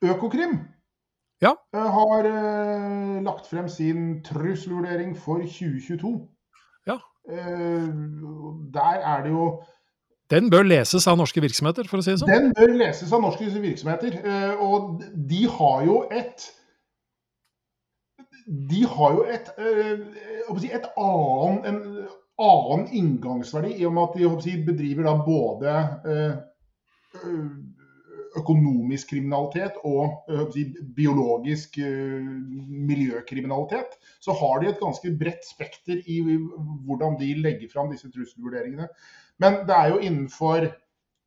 ja. 0.00 0.14
Økokrim 0.14 0.56
ja. 1.42 1.52
Eh, 1.74 1.90
har 1.92 2.24
eh, 2.24 3.22
lagt 3.24 3.46
frem 3.46 3.68
sin 3.68 4.22
trusselvurdering 4.24 5.16
for 5.16 5.42
2022. 5.44 6.12
Ja. 6.86 6.98
Eh, 7.30 7.88
der 8.74 9.00
er 9.14 9.22
det 9.22 9.30
jo 9.30 9.62
Den 10.30 10.50
bør 10.50 10.62
leses 10.62 11.06
av 11.06 11.18
norske 11.20 11.40
virksomheter, 11.40 11.86
for 11.86 12.02
å 12.02 12.02
si 12.02 12.10
det 12.10 12.18
sånn? 12.18 12.30
Den 12.32 12.54
bør 12.56 12.72
leses 12.80 13.12
av 13.14 13.22
norske 13.22 13.46
virksomheter. 13.62 14.16
Eh, 14.26 14.62
og 14.62 15.02
de 15.30 15.44
har 15.58 15.84
jo 15.86 16.00
et 16.10 16.48
De 18.46 18.82
har 18.86 19.12
jo 19.12 19.22
et, 19.26 19.48
et 19.58 20.84
annen, 20.96 21.56
en 21.66 21.78
annen 22.38 22.84
inngangsverdi, 22.94 23.72
i 23.80 23.86
og 23.86 23.94
med 23.96 24.18
at 24.22 24.44
de 24.44 24.52
bedriver 24.66 25.02
da 25.06 25.14
både 25.26 25.72
økonomisk 28.36 29.10
kriminalitet 29.14 29.78
og 29.86 30.26
si, 30.54 30.66
biologisk 30.96 31.78
uh, 31.82 32.26
miljøkriminalitet, 32.90 33.96
så 34.20 34.34
har 34.36 34.60
de 34.60 34.70
et 34.70 34.82
ganske 34.82 35.12
bredt 35.20 35.46
spekter 35.48 36.02
i 36.06 36.20
hvordan 36.86 37.18
de 37.20 37.32
legger 37.40 37.72
fram 37.72 37.90
disse 37.92 38.10
trusselvurderingene. 38.12 38.88
Men 39.42 39.60
det 39.68 39.76
er 39.76 39.92
jo 39.92 40.00
innenfor, 40.00 40.68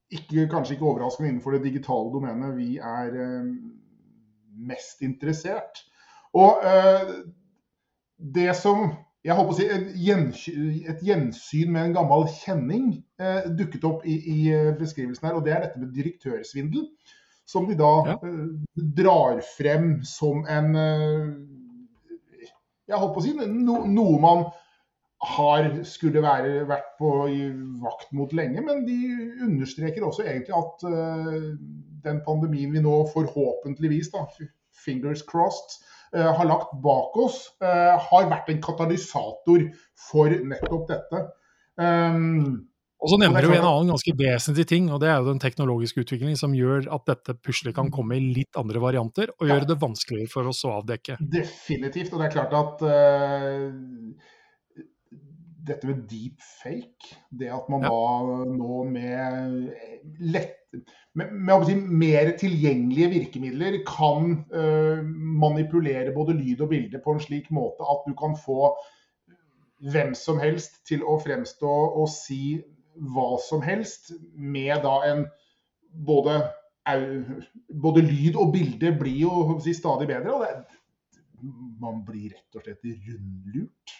ikke, 0.09 0.47
kanskje 0.51 0.77
ikke 0.77 0.87
overraskende 0.89 1.29
innenfor 1.33 1.57
det 1.57 1.65
digitale 1.67 2.13
domenet, 2.13 2.57
vi 2.57 2.77
er 2.77 3.13
uh, 3.13 3.51
mest 4.69 5.01
interessert. 5.05 5.85
Og 6.37 6.61
det 8.19 8.51
som 8.53 8.91
jeg 9.25 9.35
håper 9.35 9.51
å 9.51 9.57
si, 9.57 9.65
et, 9.67 9.89
et, 10.93 11.01
gjensyn 11.03 11.73
med 11.75 11.89
en 11.89 11.95
gammel 11.97 12.25
kjenning 12.31 12.91
eh, 13.19 13.49
dukket 13.59 13.87
opp 13.89 14.05
i, 14.07 14.15
i, 14.15 14.37
eh, 14.55 14.69
beskrivelsen 14.79 15.27
her. 15.27 15.35
og 15.35 15.43
Det 15.43 15.55
er 15.55 15.65
dette 15.65 15.81
med 15.81 15.91
direktørsvindel. 15.95 16.87
Som 17.49 17.65
de 17.67 17.75
da 17.75 17.91
ja. 18.07 18.15
eh, 18.15 18.79
drar 18.95 19.41
frem 19.57 19.97
som 20.07 20.45
en 20.47 20.71
eh, 20.79 21.27
Jeg 22.89 23.01
håper 23.01 23.19
å 23.19 23.25
si 23.25 23.35
no, 23.35 23.81
noe 23.89 24.23
man 24.23 24.47
har 25.35 25.67
skulle 25.83 26.23
være, 26.23 26.63
vært 26.69 26.93
på 26.95 27.09
vakt 27.83 28.13
mot 28.15 28.31
lenge. 28.33 28.63
Men 28.63 28.85
de 28.87 28.95
understreker 29.43 30.05
også 30.07 30.23
egentlig 30.23 30.55
at 30.55 30.85
uh, 30.87 31.49
den 32.05 32.21
pandemien 32.23 32.71
vi 32.71 32.79
nå 32.79 32.93
forhåpentligvis, 33.11 34.13
da, 34.15 34.23
fingers 34.71 35.25
crossed, 35.27 35.75
Eh, 35.75 35.98
har 36.17 36.47
lagt 36.49 36.73
bak 36.83 37.17
oss, 37.21 37.43
eh, 37.61 37.93
har 38.09 38.31
vært 38.31 38.49
en 38.49 38.61
katalysator 38.63 39.67
for 40.09 40.33
nettopp 40.53 40.87
dette. 40.89 41.21
Um, 41.79 42.65
og 42.99 43.13
så 43.13 43.19
nevner 43.21 43.45
du 43.45 43.53
en 43.53 43.63
annen 43.63 43.93
ganske 43.93 44.11
vesentlig 44.19 44.65
ting, 44.67 44.89
og 44.91 44.99
det 44.99 45.07
er 45.07 45.21
jo 45.21 45.29
den 45.29 45.39
teknologiske 45.39 46.03
utviklingen 46.03 46.39
som 46.39 46.55
gjør 46.55 46.89
at 46.97 47.05
dette 47.07 47.37
puslet 47.39 47.75
kan 47.77 47.87
komme 47.93 48.17
i 48.17 48.25
litt 48.35 48.59
andre 48.59 48.81
varianter, 48.83 49.31
og 49.37 49.47
gjøre 49.47 49.69
det 49.69 49.77
vanskeligere 49.79 50.31
for 50.33 50.49
oss 50.51 50.65
å 50.67 50.73
avdekke. 50.81 51.15
Definitivt. 51.21 52.11
Og 52.11 52.19
det 52.19 52.27
er 52.27 52.35
klart 52.35 52.57
at 52.59 52.83
uh, 52.83 53.69
dette 55.69 55.89
med 55.89 56.05
deep 56.09 56.41
fake, 56.61 57.15
det 57.39 57.51
at 57.53 57.67
man 57.71 57.85
ja. 57.85 57.91
da 57.91 58.47
nå 58.49 58.83
med 58.89 59.69
lett 60.19 60.55
med, 61.17 61.33
med 61.33 61.65
si, 61.65 61.75
mer 61.75 62.31
tilgjengelige 62.37 63.09
virkemidler 63.15 63.79
kan 63.87 64.35
uh, 64.53 65.01
manipulere 65.41 66.13
både 66.13 66.35
lyd 66.37 66.61
og 66.61 66.69
bilde 66.73 67.01
på 67.03 67.15
en 67.15 67.23
slik 67.23 67.49
måte 67.55 67.87
at 67.89 68.05
du 68.05 68.13
kan 68.17 68.37
få 68.37 68.75
hvem 69.79 70.13
som 70.17 70.39
helst 70.41 70.81
til 70.87 71.05
å 71.07 71.17
fremstå 71.23 71.71
og 71.71 72.09
si 72.11 72.59
hva 72.99 73.37
som 73.41 73.63
helst, 73.63 74.11
med 74.35 74.81
da 74.83 74.97
en 75.07 75.23
både, 76.05 76.35
både 77.81 78.03
lyd 78.03 78.35
og 78.35 78.51
bilde 78.53 78.91
blir 78.99 79.21
jo 79.23 79.59
si, 79.63 79.73
stadig 79.77 80.09
bedre. 80.09 80.33
og 80.35 80.43
det, 80.43 80.79
Man 81.79 82.03
blir 82.05 82.33
rett 82.33 82.59
og 82.59 82.65
slett 82.65 82.83
rundlurt. 82.83 83.95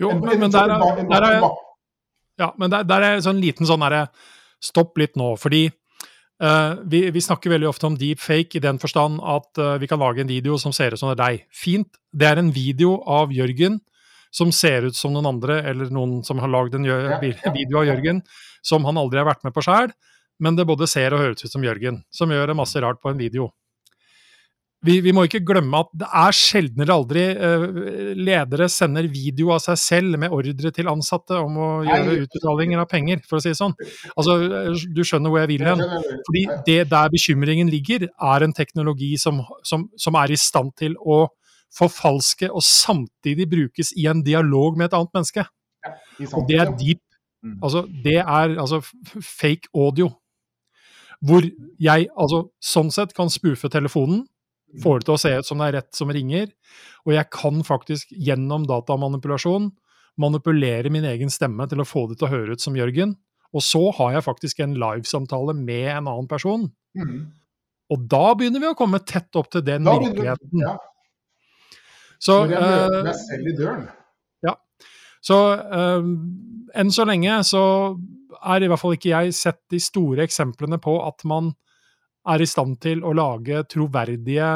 Jo, 0.00 0.10
en, 0.10 0.20
men, 0.24 0.40
men, 0.42 0.52
der, 0.52 0.74
er, 0.74 1.00
der 1.10 1.26
er, 1.28 1.48
ja, 2.40 2.50
men 2.58 2.72
der, 2.72 2.86
der 2.88 3.06
er 3.06 3.16
en 3.18 3.26
sånn 3.26 3.42
liten 3.42 3.68
sånn 3.68 3.84
derre 3.84 4.08
Stopp 4.64 4.96
litt 5.00 5.18
nå. 5.20 5.34
fordi 5.40 5.68
Uh, 6.42 6.80
vi, 6.90 6.98
vi, 7.14 7.20
snakker 7.22 7.52
veldig 7.52 7.68
ofte 7.70 7.86
om 7.86 7.94
deepfake 7.94 8.58
i 8.58 8.60
den 8.60 8.80
forstand 8.82 9.20
at 9.22 9.60
uh, 9.62 9.76
vi 9.78 9.86
kan 9.86 10.00
lage 10.02 10.18
en 10.18 10.28
video 10.28 10.56
som 10.58 10.72
ser 10.74 10.92
ut 10.92 10.98
som 10.98 11.12
det 11.12 11.14
er 11.14 11.20
deg. 11.20 11.44
Fint. 11.54 12.00
Det 12.10 12.26
er 12.26 12.40
en 12.42 12.50
video 12.52 12.96
av 13.06 13.30
Jørgen 13.32 13.78
som 14.34 14.50
ser 14.52 14.88
ut 14.88 14.98
som 14.98 15.14
noen 15.14 15.30
andre, 15.30 15.60
eller 15.62 15.92
noen 15.94 16.18
som 16.26 16.42
har 16.42 16.50
lagd 16.50 16.74
en 16.74 16.88
video 17.54 17.78
av 17.78 17.86
Jørgen 17.86 18.24
som 18.66 18.84
han 18.88 18.98
aldri 18.98 19.22
har 19.22 19.28
vært 19.28 19.46
med 19.46 19.54
på 19.54 19.62
sjøl, 19.62 19.94
men 20.42 20.58
det 20.58 20.66
både 20.66 20.90
ser 20.90 21.14
og 21.14 21.22
høres 21.22 21.46
ut 21.46 21.54
som 21.54 21.64
Jørgen, 21.64 22.02
som 22.10 22.34
gjør 22.34 22.50
en 22.50 22.58
masse 22.58 22.82
rart 22.82 22.98
på 22.98 23.12
en 23.12 23.20
video. 23.20 23.52
Vi, 24.84 24.98
vi, 25.04 25.12
må 25.16 25.24
ikke 25.26 25.42
glemme 25.46 25.80
at 25.84 25.90
det 25.96 26.08
er 26.20 26.36
sjelden 26.36 26.84
eller 26.84 26.94
aldri 26.94 27.24
uh, 27.36 27.64
ledere 28.18 28.68
sender 28.72 29.08
video 29.10 29.52
av 29.54 29.62
seg 29.64 29.78
selv 29.80 30.18
med 30.20 30.34
ordre 30.34 30.72
til 30.74 30.90
ansatte 30.92 31.38
om 31.40 31.56
å 31.56 31.68
gjøre 31.86 32.18
utbetalinger 32.24 32.82
av 32.82 32.90
penger, 32.90 33.22
for 33.28 33.38
å 33.38 33.44
si 33.44 33.52
det 33.52 33.60
sånn. 33.60 33.76
Altså, 34.14 34.36
Du 34.94 35.02
skjønner 35.06 35.32
hvor 35.32 35.42
jeg 35.44 35.52
vil 35.54 35.64
hen. 35.66 35.84
Fordi 36.28 36.44
det 36.68 36.80
der 36.92 37.12
bekymringen 37.12 37.72
ligger, 37.72 38.08
er 38.12 38.44
en 38.44 38.56
teknologi 38.56 39.14
som, 39.20 39.40
som, 39.66 39.88
som 40.00 40.20
er 40.20 40.34
i 40.34 40.40
stand 40.40 40.74
til 40.80 40.98
å 41.00 41.24
forfalske 41.74 42.50
og 42.52 42.62
samtidig 42.62 43.48
brukes 43.50 43.92
i 43.98 44.06
en 44.10 44.22
dialog 44.24 44.78
med 44.78 44.90
et 44.90 44.98
annet 44.98 45.16
menneske. 45.16 45.46
Og 46.30 46.44
det 46.48 46.60
er 46.60 46.70
deep. 46.78 47.02
Mm. 47.44 47.58
Altså, 47.62 47.84
det 48.04 48.20
er 48.20 48.54
altså 48.60 48.80
fake 49.20 49.72
audio. 49.74 50.12
Hvor 51.24 51.44
jeg 51.80 52.08
altså 52.12 52.44
sånn 52.60 52.90
sett 52.92 53.14
kan 53.16 53.32
spoofe 53.32 53.70
telefonen 53.72 54.24
får 54.82 55.00
det 55.00 55.08
til 55.08 55.14
å 55.14 55.20
se 55.20 55.32
ut 55.38 55.48
som 55.48 55.60
det 55.60 55.68
er 55.68 55.76
rett 55.80 55.96
som 55.96 56.12
ringer. 56.12 56.50
Og 57.04 57.14
jeg 57.16 57.30
kan 57.34 57.62
faktisk 57.66 58.12
gjennom 58.12 58.66
datamanipulasjon 58.68 59.70
manipulere 60.20 60.92
min 60.94 61.06
egen 61.08 61.32
stemme 61.32 61.66
til 61.70 61.82
å 61.82 61.88
få 61.88 62.06
det 62.10 62.18
til 62.20 62.28
å 62.28 62.34
høre 62.34 62.56
ut 62.56 62.62
som 62.62 62.76
Jørgen. 62.78 63.16
Og 63.54 63.62
så 63.62 63.82
har 63.98 64.16
jeg 64.16 64.26
faktisk 64.26 64.62
en 64.64 64.76
livesamtale 64.78 65.54
med 65.58 65.90
en 65.92 66.08
annen 66.10 66.30
person. 66.30 66.66
Mm. 66.98 67.28
Og 67.94 68.06
da 68.10 68.24
begynner 68.38 68.62
vi 68.62 68.70
å 68.70 68.78
komme 68.78 69.02
tett 69.06 69.36
opp 69.38 69.50
til 69.52 69.62
den 69.66 69.86
da 69.86 69.94
virkeligheten. 70.00 70.64
Ja. 70.64 70.74
Så, 72.18 72.40
Når 72.46 72.54
jeg 72.54 72.64
møter 72.64 73.06
meg 73.06 73.18
selv 73.20 73.50
i 73.50 73.56
døren. 73.58 73.84
Ja. 74.46 74.54
Så 75.24 75.38
uh, 75.60 76.08
enn 76.74 76.92
så 76.94 77.06
lenge 77.08 77.42
så 77.46 77.64
er 78.44 78.64
i 78.64 78.70
hvert 78.70 78.80
fall 78.80 78.96
ikke 78.96 79.12
jeg 79.12 79.36
sett 79.36 79.60
de 79.72 79.80
store 79.82 80.24
eksemplene 80.26 80.80
på 80.82 80.96
at 81.04 81.22
man 81.28 81.52
er 82.28 82.42
i 82.42 82.48
stand 82.48 82.78
til 82.82 83.04
å 83.04 83.12
lage 83.16 83.64
troverdige, 83.70 84.52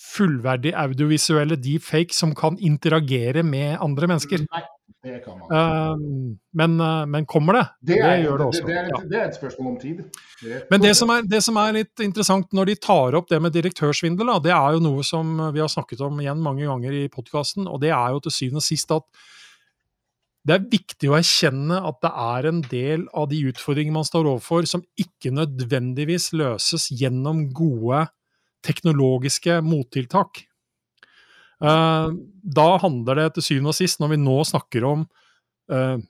fullverdige 0.00 0.76
audiovisuelle 0.80 1.58
deepfakes 1.60 2.20
som 2.22 2.34
kan 2.36 2.58
interagere 2.58 3.42
med 3.46 3.76
andre 3.82 4.08
mennesker. 4.12 4.44
Nei, 4.46 4.62
det 5.04 5.18
kan 5.24 5.38
man 5.40 5.52
uh, 5.52 6.36
men, 6.56 6.76
uh, 6.80 7.06
men, 7.08 7.26
kommer 7.28 7.56
det? 7.56 7.64
Det, 7.80 7.98
er, 7.98 8.16
det 8.16 8.24
gjør 8.24 8.38
det 8.40 8.46
også. 8.46 8.62
Det, 8.66 8.74
det, 8.74 8.80
er, 8.80 9.08
det, 9.08 9.18
er, 9.18 9.28
et 9.28 9.38
spørsmål 9.38 9.72
om 9.72 9.78
tid. 9.80 10.02
men 10.70 10.82
det 10.82 10.94
som, 10.98 11.12
er, 11.14 11.26
det 11.28 11.42
som, 11.44 11.60
er, 11.62 11.76
litt 11.80 12.04
interessant 12.04 12.56
når 12.56 12.72
de 12.72 12.78
tar 12.86 13.16
opp 13.18 13.28
det 13.30 13.40
med 13.42 13.54
direktørsvindel, 13.56 14.32
da, 14.34 14.38
det 14.44 14.54
er 14.56 14.76
jo 14.76 14.84
noe 14.84 15.04
som 15.06 15.36
vi 15.54 15.62
har 15.62 15.72
snakket 15.72 16.04
om 16.06 16.20
igjen 16.20 16.42
mange 16.44 16.68
ganger 16.68 16.96
i 17.00 17.04
podkasten, 17.12 17.68
og 17.68 17.80
det 17.84 17.94
er 17.96 18.16
jo 18.16 18.24
til 18.26 18.36
syvende 18.36 18.64
og 18.64 18.68
sist 18.68 18.96
at 18.96 19.06
det 20.48 20.54
er 20.56 20.68
viktig 20.72 21.10
å 21.10 21.18
erkjenne 21.18 21.82
at 21.84 21.98
det 22.00 22.10
er 22.10 22.46
en 22.48 22.60
del 22.70 23.02
av 23.16 23.28
de 23.28 23.42
utfordringene 23.50 23.98
man 23.98 24.08
står 24.08 24.28
overfor, 24.30 24.64
som 24.68 24.84
ikke 25.00 25.34
nødvendigvis 25.36 26.30
løses 26.32 26.88
gjennom 26.96 27.44
gode 27.56 28.06
teknologiske 28.64 29.58
mottiltak. 29.64 30.46
Eh, 31.60 32.08
da 32.56 32.68
handler 32.80 33.20
det 33.20 33.28
til 33.36 33.46
syvende 33.50 33.74
og 33.74 33.76
sist, 33.76 34.00
når 34.00 34.14
vi 34.14 34.20
nå 34.22 34.38
snakker 34.48 34.86
om 34.88 35.04
uh, 35.72 36.00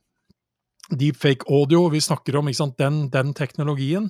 deepfake 0.90 1.50
audio, 1.50 1.88
vi 1.90 2.02
snakker 2.02 2.38
om 2.38 2.52
sant, 2.54 2.78
den, 2.78 3.02
den, 3.10 3.34
teknologien, 3.34 4.06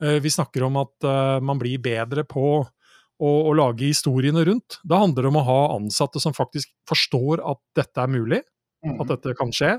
uh, 0.00 0.16
vi 0.24 0.32
snakker 0.32 0.64
om 0.64 0.80
at 0.80 1.08
man 1.44 1.60
blir 1.60 1.80
bedre 1.84 2.24
på 2.24 2.46
å, 2.58 3.28
å, 3.28 3.52
lage 3.56 3.84
historiene 3.84 4.46
rundt. 4.48 4.80
Da 4.80 5.02
handler 5.02 5.26
det 5.26 5.32
om 5.32 5.40
å 5.42 5.48
ha 5.48 5.60
ansatte 5.76 6.22
som 6.22 6.36
faktisk 6.36 6.72
forstår 6.88 7.44
at 7.44 7.60
dette 7.76 8.00
er 8.00 8.16
mulig, 8.16 8.40
at 8.86 8.98
mm. 8.98 9.08
dette 9.12 9.36
kan 9.38 9.54
skje. 9.54 9.76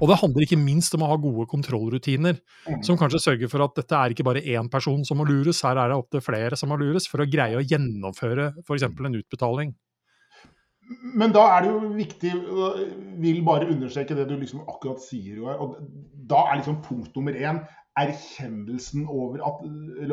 Og 0.00 0.10
det 0.10 0.18
handler 0.20 0.44
ikke 0.44 0.58
minst 0.60 0.94
om 0.94 1.02
å 1.02 1.08
ha 1.10 1.16
gode 1.20 1.46
kontrollrutiner, 1.50 2.38
mm. 2.68 2.84
som 2.86 2.98
kanskje 3.00 3.22
sørger 3.24 3.50
for 3.50 3.64
at 3.64 3.74
dette 3.80 3.98
er 3.98 4.14
ikke 4.14 4.26
bare 4.26 4.44
én 4.44 4.70
person 4.72 5.02
som 5.06 5.18
må 5.20 5.26
lures, 5.28 5.64
her 5.66 5.80
er 5.80 5.90
det 5.90 5.98
opptil 5.98 6.22
flere 6.24 6.58
som 6.58 6.70
må 6.70 6.78
lures, 6.80 7.08
for 7.10 7.22
å 7.22 7.28
greie 7.30 7.58
å 7.58 7.64
gjennomføre 7.64 8.52
f.eks. 8.62 8.86
en 8.86 9.18
utbetaling. 9.18 9.74
Men 11.18 11.32
da 11.34 11.42
er 11.56 11.64
det 11.64 11.72
jo 11.72 11.94
viktig, 11.96 12.32
vil 13.22 13.40
bare 13.46 13.66
understreke 13.72 14.14
det 14.14 14.28
du 14.30 14.36
liksom 14.38 14.62
akkurat 14.70 15.02
sier. 15.02 15.40
og 15.42 15.80
Da 16.30 16.44
er 16.46 16.60
liksom 16.60 16.78
punkt 16.84 17.16
nummer 17.18 17.34
én 17.34 17.58
erkjennelsen 17.98 19.08
at, 19.08 19.64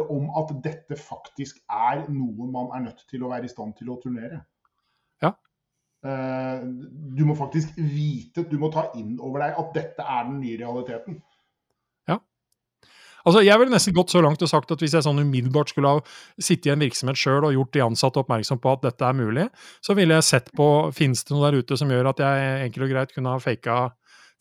om 0.07 0.31
at 0.39 0.55
dette 0.65 0.97
faktisk 0.97 1.59
er 1.69 2.07
noe 2.09 2.47
man 2.49 2.71
er 2.73 2.87
nødt 2.87 3.05
til 3.11 3.25
å 3.25 3.29
være 3.33 3.49
i 3.49 3.53
stand 3.53 3.75
til 3.77 3.91
å 3.93 3.99
turnere. 4.01 4.41
Eh, 6.03 6.63
du 7.15 7.23
må 7.23 7.35
faktisk 7.39 7.77
vite, 7.77 8.43
du 8.49 8.57
må 8.59 8.69
ta 8.73 8.89
inn 8.99 9.15
over 9.23 9.45
deg 9.45 9.61
at 9.61 9.69
dette 9.77 10.03
er 10.03 10.27
den 10.27 10.41
nye 10.41 10.57
realiteten. 10.59 11.21
Ja. 12.11 12.17
Altså, 13.23 13.39
jeg 13.45 13.55
ville 13.61 13.71
nesten 13.71 13.95
gått 13.95 14.11
så 14.11 14.19
langt 14.23 14.43
og 14.43 14.51
sagt 14.51 14.73
at 14.75 14.83
hvis 14.83 14.97
jeg 14.97 15.05
sånn 15.05 15.23
umiddelbart 15.23 15.71
skulle 15.71 15.95
ha 15.95 16.03
sittet 16.35 16.67
i 16.67 16.73
en 16.75 16.83
virksomhet 16.83 17.19
sjøl 17.19 17.47
og 17.47 17.55
gjort 17.55 17.75
de 17.77 17.85
ansatte 17.85 18.19
oppmerksom 18.19 18.59
på 18.63 18.75
at 18.75 18.83
dette 18.89 19.07
er 19.07 19.19
mulig, 19.19 19.47
så 19.85 19.95
ville 19.95 20.19
jeg 20.19 20.27
sett 20.27 20.51
på 20.59 20.69
finnes 20.95 21.23
det 21.23 21.37
noe 21.37 21.47
der 21.47 21.63
ute 21.63 21.79
som 21.79 21.91
gjør 21.93 22.11
at 22.11 22.23
jeg 22.25 22.55
enkelt 22.67 22.87
og 22.89 22.95
greit 22.97 23.15
kunne 23.15 23.35
ha 23.37 23.43
faka, 23.43 23.77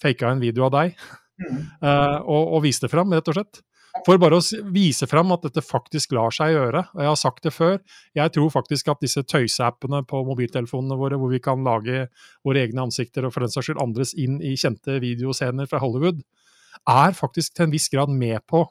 faka 0.02 0.34
en 0.34 0.42
video 0.42 0.66
av 0.66 0.74
deg, 0.80 0.96
mm. 1.38 1.60
uh, 1.78 2.18
og, 2.26 2.56
og 2.56 2.64
vist 2.66 2.82
det 2.82 2.90
fram, 2.90 3.14
rett 3.14 3.30
og 3.30 3.38
slett. 3.38 3.62
For 4.06 4.16
bare 4.16 4.38
å 4.40 4.44
vise 4.72 5.04
fram 5.08 5.34
at 5.34 5.42
dette 5.44 5.60
faktisk 5.60 6.14
lar 6.16 6.32
seg 6.32 6.54
gjøre. 6.54 6.80
Og 6.94 7.02
jeg 7.04 7.10
har 7.10 7.18
sagt 7.20 7.44
det 7.44 7.52
før, 7.52 7.76
jeg 8.16 8.32
tror 8.32 8.52
faktisk 8.54 8.88
at 8.88 9.02
disse 9.04 9.20
tøyseappene 9.28 10.00
på 10.08 10.22
mobiltelefonene 10.24 10.96
våre, 10.96 11.18
hvor 11.20 11.32
vi 11.32 11.42
kan 11.44 11.60
lage 11.66 12.06
våre 12.46 12.62
egne 12.64 12.86
ansikter 12.86 13.28
og 13.28 13.34
for 13.34 13.44
den 13.44 13.52
saks 13.52 13.68
skyld 13.68 13.82
andres 13.84 14.14
inn 14.16 14.40
i 14.40 14.54
kjente 14.56 14.96
videoscener 15.02 15.68
fra 15.68 15.82
Hollywood, 15.82 16.24
er 16.88 17.14
faktisk 17.14 17.54
til 17.54 17.68
en 17.68 17.74
viss 17.74 17.90
grad 17.92 18.10
med 18.10 18.40
på, 18.48 18.64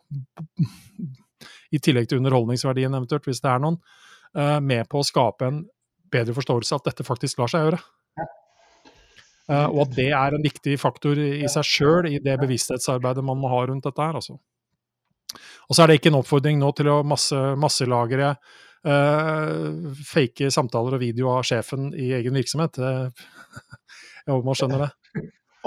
i 1.71 1.79
tillegg 1.79 2.09
til 2.09 2.19
underholdningsverdien 2.19 2.97
eventuelt, 2.97 3.29
hvis 3.29 3.45
det 3.45 3.53
er 3.53 3.61
noen, 3.61 3.77
eh, 4.35 4.57
med 4.59 4.89
på 4.89 4.99
å 4.99 5.07
skape 5.07 5.47
en 5.47 5.63
bedre 6.11 6.35
forståelse 6.35 6.75
av 6.75 6.81
at 6.81 6.91
dette 6.91 7.07
faktisk 7.07 7.39
lar 7.39 7.51
seg 7.51 7.67
gjøre. 7.67 7.81
Uh, 9.51 9.67
og 9.67 9.81
at 9.83 9.95
det 9.97 10.11
er 10.15 10.35
en 10.35 10.43
viktig 10.43 10.77
faktor 10.79 11.19
i 11.19 11.47
seg 11.51 11.65
sjøl 11.67 12.07
i 12.07 12.19
det 12.23 12.37
bevissthetsarbeidet 12.39 13.23
man 13.25 13.39
må 13.41 13.49
ha 13.51 13.65
rundt 13.67 13.83
dette 13.87 14.03
her. 14.03 14.15
altså. 14.19 14.37
Og 15.69 15.75
så 15.75 15.83
er 15.83 15.91
det 15.91 15.99
ikke 15.99 16.11
en 16.11 16.19
oppfordring 16.19 16.59
nå 16.61 16.71
til 16.77 16.89
å 16.91 16.97
masse, 17.07 17.37
masselagre 17.59 18.33
uh, 18.87 19.93
fake 20.07 20.51
samtaler 20.53 20.97
og 20.97 21.03
video 21.03 21.31
av 21.35 21.45
sjefen 21.47 21.91
i 21.95 22.11
egen 22.17 22.35
virksomhet. 22.37 22.79
Jeg 24.25 24.33
håper 24.33 24.47
man 24.47 24.57
skjønner 24.57 24.85
det. 24.85 24.91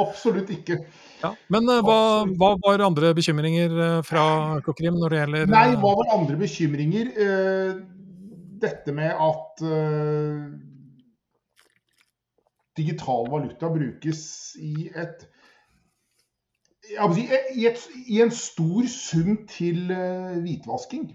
Absolutt 0.02 0.50
ikke. 0.50 0.80
Ja, 1.22 1.30
men 1.54 1.70
uh, 1.70 1.80
hva, 1.86 1.98
hva, 2.34 2.52
var 2.64 2.84
andre 2.84 3.14
bekymringer 3.16 3.74
uh, 3.78 3.98
fra 4.06 4.24
Økokrim 4.58 4.98
når 4.98 5.14
det 5.14 5.20
gjelder 5.22 5.52
Nei, 5.54 5.66
hva 5.80 5.96
var 6.02 6.16
andre 6.18 6.40
bekymringer? 6.40 7.12
dette 8.64 8.94
med 8.96 9.10
at 9.20 9.60
digital 12.78 13.26
valuta 13.28 13.68
brukes 13.68 14.22
i 14.56 14.86
et 14.88 15.26
si, 17.14 17.26
i, 17.54 17.66
et, 17.68 17.82
i, 18.06 18.20
en 18.22 18.32
stor 18.34 18.88
sum 18.90 19.36
til 19.50 19.90
uh, 19.90 20.38
hvitvasking. 20.44 21.10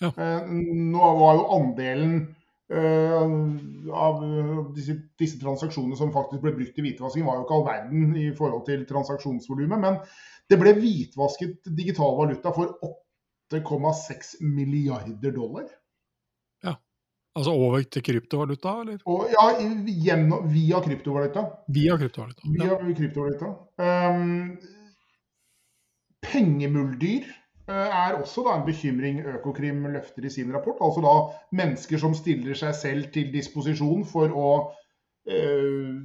Ja. 0.00 0.10
Uh, 0.10 0.48
nå 0.94 1.10
var 1.20 1.38
jo 1.38 1.44
andelen 1.58 2.16
uh, 2.72 3.36
av 3.94 4.24
disse, 4.76 4.98
disse, 5.20 5.38
transaksjonene 5.42 5.98
som 5.98 6.12
faktisk 6.14 6.44
ble 6.44 6.54
brukt 6.58 6.80
i 6.80 6.86
hvitvasking, 6.88 7.26
var 7.26 7.38
jo 7.38 7.46
ikke 7.46 7.58
all 7.58 7.68
verden 7.68 8.18
i 8.20 8.28
forhold 8.36 8.66
til 8.68 8.84
transaksjonsvolumet. 8.88 9.80
Men 9.86 10.00
det 10.50 10.60
ble 10.60 10.76
hvitvasket 10.80 11.72
digital 11.78 12.18
valuta 12.18 12.52
for 12.54 12.76
8,6 13.54 14.36
milliarder 14.44 15.34
dollar. 15.34 15.68
Altså 17.34 17.50
over 17.50 17.82
til 17.90 18.02
kryptovaluta, 18.06 18.72
eller? 18.84 18.98
Og, 19.10 19.24
ja, 19.32 19.46
gjennom, 20.06 20.44
via 20.52 20.78
kryptovaluta. 20.84 21.42
Via 21.74 21.96
kryptovaluta. 21.98 22.50
Via 22.52 22.68
ja. 22.70 22.76
kryptovaluta. 22.94 23.48
Um, 23.82 24.52
Pengemuldyr 26.22 27.26
uh, 27.26 27.74
er 27.74 28.14
også 28.20 28.44
da 28.46 28.54
en 28.54 28.66
bekymring 28.68 29.18
Økokrim 29.34 29.82
løfter 29.96 30.28
i 30.28 30.30
sin 30.30 30.54
rapport. 30.54 30.78
Altså 30.78 31.02
da 31.02 31.16
mennesker 31.58 31.98
som 32.04 32.14
stiller 32.14 32.54
seg 32.60 32.78
selv 32.78 33.10
til 33.16 33.34
disposisjon 33.34 34.06
for 34.06 34.30
å 34.30 34.54
uh, 35.26 35.98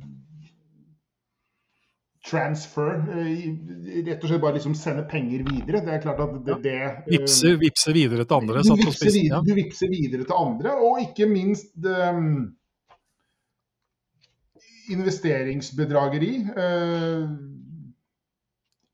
transfer 2.30 3.02
uh, 3.10 3.32
Rett 4.06 4.22
og 4.24 4.30
slett 4.30 4.44
bare 4.44 4.58
liksom 4.60 4.78
sende 4.78 5.04
penger 5.10 5.44
videre. 5.48 5.82
Det 5.86 5.96
er 5.96 6.04
klart 6.06 6.22
at 6.26 6.38
det, 6.46 6.60
det 6.64 6.78
uh, 6.86 7.02
vipse, 7.10 7.56
vipse, 7.62 7.96
videre 7.96 8.26
til 8.26 8.40
andre. 8.40 8.64
Du 8.64 8.74
vipser, 8.78 9.12
videre, 9.12 9.36
ja. 9.36 9.44
du 9.46 9.54
vipser 9.58 9.92
videre 9.92 10.30
til 10.30 10.38
andre, 10.38 10.76
og 10.86 11.04
ikke 11.04 11.30
minst 11.30 11.74
um, 11.86 12.50
investeringsbedrageri. 14.96 16.34
Uh, 16.54 17.58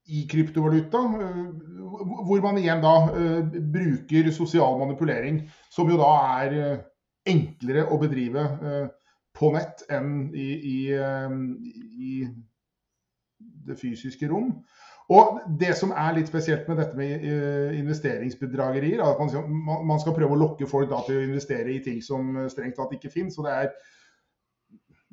i 0.05 0.27
kryptovaluta, 0.29 0.97
Uh, 0.97 2.25
hvor 2.27 2.41
man 2.43 2.57
igjen 2.59 2.81
da 2.83 2.93
uh, 3.13 3.55
bruker 3.71 4.31
sosial 4.33 4.77
manipulering, 4.81 5.39
som 5.71 5.89
jo 5.89 5.97
da 5.99 6.11
er 6.41 6.55
eh, 6.59 6.83
enklere 7.29 7.85
å 7.89 7.97
bedrive 8.01 8.43
på 9.35 9.49
nett 9.55 9.81
enn 9.91 10.29
i, 10.35 10.47
i, 10.71 10.77
i 10.93 12.11
det 13.67 13.79
fysiske 13.79 14.29
rom. 14.31 14.51
Og 15.13 15.41
Det 15.61 15.75
som 15.77 15.91
er 15.93 16.15
litt 16.17 16.29
spesielt 16.31 16.67
med 16.69 16.79
dette 16.81 16.97
med 16.97 17.25
uh, 17.25 17.73
investeringsbedragerier, 17.77 19.03
er 19.03 19.11
at 19.11 19.19
man, 19.21 19.99
skal 20.01 20.15
prøve 20.17 20.33
å 20.33 20.39
lokke 20.41 20.69
folk 20.69 20.89
til 21.05 21.19
å 21.19 21.27
investere 21.27 21.75
i 21.75 21.83
ting 21.85 22.01
som 22.01 22.33
strengt 22.49 22.79
tatt 22.79 22.95
ikke 22.97 23.13
finnes. 23.13 23.37
Og 23.37 23.45
det 23.45 23.75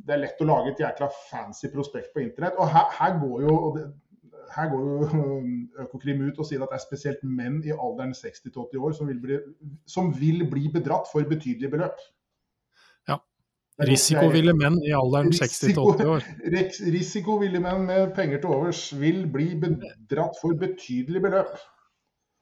det 0.02 0.14
er 0.16 0.22
lett 0.24 0.40
å 0.42 0.46
lage 0.48 0.72
et 0.72 0.80
jækla 0.82 1.08
fancy 1.30 1.68
prospekt 1.70 2.10
på 2.14 2.22
internett. 2.24 2.56
Og 2.58 2.70
her, 2.72 2.88
her 2.98 3.18
går 3.20 3.44
jo 3.44 3.58
her 4.52 4.70
går 4.72 4.88
jo 4.88 5.28
Økokrim 5.84 6.24
ut 6.26 6.40
og 6.42 6.48
sier 6.48 6.64
at 6.64 6.72
det 6.72 6.80
er 6.80 6.84
spesielt 6.84 7.22
menn 7.24 7.60
i 7.64 7.72
alderen 7.72 8.16
60-80 8.16 8.82
år 8.82 8.96
som 8.98 9.08
vil, 9.08 9.20
bli, 9.22 9.38
som 9.88 10.10
vil 10.16 10.44
bli 10.50 10.66
bedratt 10.72 11.08
for 11.12 11.28
betydelige 11.28 11.72
beløp. 11.72 12.02
Risikoville 13.80 14.52
menn 14.54 14.76
i 14.84 14.92
alderen 14.94 15.32
60-80 15.32 16.10
år. 16.12 16.26
Risikoville 16.96 17.60
menn 17.62 17.86
med 17.88 18.12
penger 18.16 18.42
til 18.42 18.52
overs 18.52 18.82
vil 19.00 19.24
bli 19.32 19.54
bedratt 19.58 20.36
for 20.40 20.58
betydelig 20.60 21.22
beløp. 21.24 21.54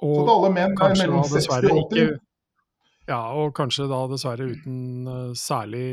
Og 0.02 0.16
så 0.16 0.34
alle 0.34 0.50
menn 0.56 0.74
er 0.74 0.96
mellom 0.98 1.24
60 1.28 1.48
og 1.54 1.64
80. 1.70 1.80
Ikke, 1.84 2.06
ja, 3.10 3.20
og 3.36 3.54
kanskje 3.56 3.88
da 3.90 4.04
dessverre 4.10 4.48
uten 4.52 5.08
uh, 5.08 5.32
særlig 5.38 5.88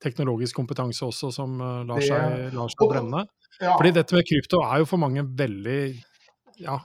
teknologisk 0.00 0.56
kompetanse 0.56 1.04
også, 1.06 1.30
som 1.34 1.60
uh, 1.60 1.82
lar, 1.88 2.00
seg, 2.04 2.54
lar 2.56 2.72
seg 2.72 2.86
brenne. 2.90 3.24
Ja. 3.60 3.74
Fordi 3.74 3.92
dette 3.98 4.16
med 4.16 4.28
krypto 4.28 4.62
er 4.64 4.80
jo 4.80 4.88
for 4.88 5.02
mange 5.02 5.26
veldig 5.36 5.80
ja, 6.60 6.78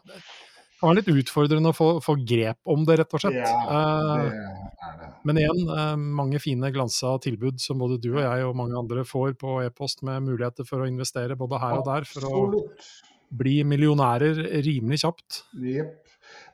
det 0.75 0.83
var 0.83 0.95
litt 0.97 1.07
utfordrende 1.07 1.71
å 1.71 1.75
få, 1.75 1.85
få, 2.03 2.17
grep 2.27 2.59
om 2.67 2.83
det, 2.88 2.97
rett 2.99 3.13
og 3.15 3.21
slett. 3.23 3.38
Ja, 3.39 3.51
det 3.71 4.25
eh, 4.27 4.47
er 4.89 4.97
det. 4.99 5.09
Men 5.25 5.39
igjen, 5.39 5.61
eh, 5.71 5.93
mange 6.19 6.41
fine 6.43 6.71
glansa 6.75 7.13
tilbud 7.23 7.61
som 7.63 7.79
både 7.79 7.97
du 8.03 8.09
og 8.11 8.23
jeg 8.25 8.43
og 8.45 8.57
mange 8.59 8.75
andre 8.77 9.05
får 9.07 9.38
på 9.39 9.61
e-post, 9.63 10.03
med 10.05 10.25
muligheter 10.27 10.67
for 10.67 10.83
å 10.83 10.89
investere 10.89 11.39
både 11.39 11.61
her 11.63 11.77
og 11.79 11.88
der 11.88 12.09
for 12.09 12.27
Absolutt. 12.27 12.75
å 12.75 13.38
bli 13.39 13.55
millionærer 13.67 14.43
rimelig 14.67 15.01
kjapt. 15.05 15.39
Yep. 15.63 15.95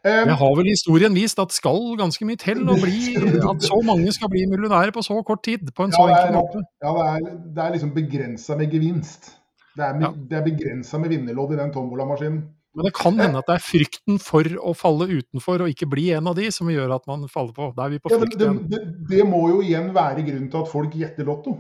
Um, 0.02 0.30
det 0.30 0.38
har 0.38 0.56
vel 0.58 0.70
historien 0.70 1.14
vist 1.18 1.40
at 1.42 1.54
skal 1.54 1.92
ganske 1.98 2.26
mye 2.28 2.40
til 2.42 2.62
å 2.70 2.78
bli, 2.78 3.18
at 3.52 3.66
så 3.66 3.82
mange 3.86 4.14
skal 4.14 4.30
bli 4.34 4.46
millionærer 4.54 4.94
på 4.94 5.04
så 5.06 5.18
kort 5.26 5.44
tid. 5.50 5.74
på 5.74 5.90
en 5.90 5.94
så 5.98 6.06
ja, 6.06 6.22
enkel 6.22 6.38
måte. 6.38 6.64
Ja, 6.86 6.94
det 6.94 7.10
er, 7.10 7.38
det 7.58 7.66
er 7.66 7.78
liksom 7.78 7.94
begrensa 7.98 8.58
med 8.60 8.74
gevinst. 8.74 9.34
Det 9.74 9.86
er, 9.88 10.02
ja. 10.04 10.14
er 10.38 10.46
begrensa 10.46 11.00
med 11.02 11.14
vinnerlodd 11.14 11.56
i 11.56 11.62
den 11.62 11.74
tombolamaskinen. 11.74 12.42
Men 12.76 12.88
det 12.88 12.94
kan 12.96 13.18
hende 13.20 13.42
at 13.42 13.50
det 13.50 13.58
er 13.58 13.64
frykten 13.66 14.20
for 14.24 14.48
å 14.64 14.72
falle 14.78 15.10
utenfor 15.10 15.66
og 15.66 15.74
ikke 15.74 15.90
bli 15.92 16.08
en 16.16 16.30
av 16.32 16.38
de, 16.38 16.48
som 16.56 16.70
gjør 16.72 16.94
at 16.96 17.10
man 17.10 17.26
faller 17.32 17.52
på. 17.56 17.68
Da 17.76 17.86
er 17.86 17.96
vi 17.96 18.00
på 18.00 18.14
frykt 18.14 18.38
ja, 18.40 18.54
det, 18.54 18.70
det, 18.72 18.80
det, 19.10 19.26
må 19.28 19.42
jo 19.52 19.60
igjen 19.66 19.90
være 19.96 20.24
grunnen 20.24 20.48
til 20.54 20.62
at 20.62 20.72
folk 20.72 20.96
gjetter 20.96 21.28
lotto. 21.28 21.58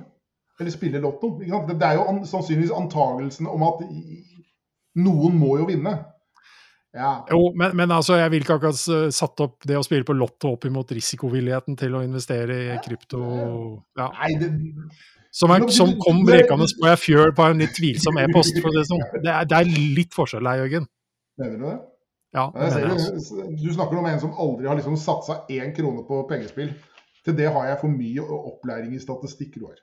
Eller 0.61 0.71
spiller 0.71 1.03
lotto. 1.03 1.33
Det 1.41 1.75
er 1.83 1.99
jo 1.99 2.07
an, 2.07 2.23
sannsynligvis 2.29 2.71
antagelsen 2.77 3.49
om 3.51 3.67
at 3.67 3.83
noen 5.01 5.35
må 5.41 5.57
jo 5.59 5.67
vinne. 5.67 5.97
Ja. 6.95 7.11
Jo, 7.31 7.53
men, 7.55 7.75
men, 7.79 7.91
altså, 7.91 8.17
jeg 8.19 8.31
vil 8.31 8.43
ikke 8.43 8.57
akkurat 8.59 9.11
satt 9.15 9.43
opp 9.43 9.67
det 9.67 9.77
å 9.79 9.83
spille 9.83 10.07
på 10.07 10.15
lotto 10.15 10.53
opp 10.55 10.67
imot 10.67 10.91
risikovilligheten 10.95 11.79
til 11.79 11.95
å 11.95 12.03
investere 12.03 12.57
i 12.67 12.79
krypto. 12.83 13.21
Ja. 13.99 14.09
Nei, 14.15 14.31
det, 14.39 14.51
som, 15.31 15.51
er, 15.55 15.67
som 15.71 15.93
kom 16.03 16.25
brekende 16.27 16.67
på 16.79 16.89
ei 16.91 16.97
fjøl 16.99 17.31
på 17.35 17.47
en 17.47 17.63
litt 17.63 17.75
tvilsom 17.77 18.19
e-post. 18.19 18.59
Det, 18.59 18.83
sånn. 18.87 19.05
det, 19.23 19.37
det 19.51 19.61
er 19.61 19.71
litt 19.99 20.15
forskjell 20.15 20.47
her, 20.51 20.65
Jørgen. 20.65 20.89
Mener 21.41 21.57
du 21.57 21.65
det? 21.65 21.77
Ja, 22.31 22.47
det 22.55 22.67
mener 22.69 22.93
jeg, 22.93 23.13
altså. 23.17 23.43
Du 23.65 23.69
snakker 23.73 23.99
om 23.99 24.07
en 24.07 24.21
som 24.23 24.35
aldri 24.39 24.69
har 24.69 24.77
liksom 24.79 24.97
satsa 24.99 25.41
én 25.51 25.73
krone 25.75 26.05
på 26.07 26.23
pengespill. 26.29 26.71
Til 27.25 27.37
det 27.37 27.51
har 27.53 27.67
jeg 27.67 27.81
for 27.81 27.93
mye 27.93 28.23
opplæring 28.23 28.95
i 28.95 29.01
statistikk, 29.01 29.57
Roar. 29.61 29.77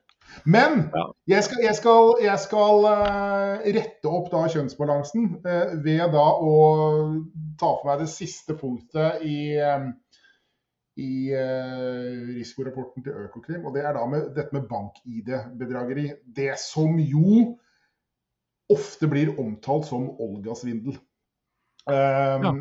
Men 0.45 0.89
ja. 0.95 1.05
jeg 1.27 1.45
skal, 1.45 1.61
jeg 1.65 1.75
skal, 1.77 2.11
jeg 2.23 2.39
skal 2.43 2.83
uh, 2.85 3.63
rette 3.77 4.11
opp 4.11 4.29
da 4.33 4.43
kjønnsbalansen 4.53 5.31
uh, 5.47 5.71
ved 5.85 6.05
da 6.13 6.27
å 6.45 6.53
ta 7.61 7.71
for 7.71 7.89
meg 7.89 8.03
det 8.03 8.11
siste 8.13 8.57
punktet 8.59 9.25
i, 9.25 9.39
um, 9.63 9.89
i 11.01 11.13
uh, 11.33 12.29
risikorapporten 12.35 13.07
til 13.07 13.25
Økokrim. 13.25 13.65
Og 13.65 13.77
det 13.77 13.87
er 13.87 13.97
da 13.97 14.05
med 14.11 14.31
dette 14.37 14.57
med 14.57 14.69
bank-ID-bedrageri. 14.71 16.11
Det 16.25 16.53
som 16.61 16.99
jo 17.01 17.55
ofte 18.69 19.09
blir 19.09 19.37
omtalt 19.41 19.89
som 19.89 20.11
Olga-svindel. 20.21 20.99
Um, 21.89 22.45
ja. 22.45 22.53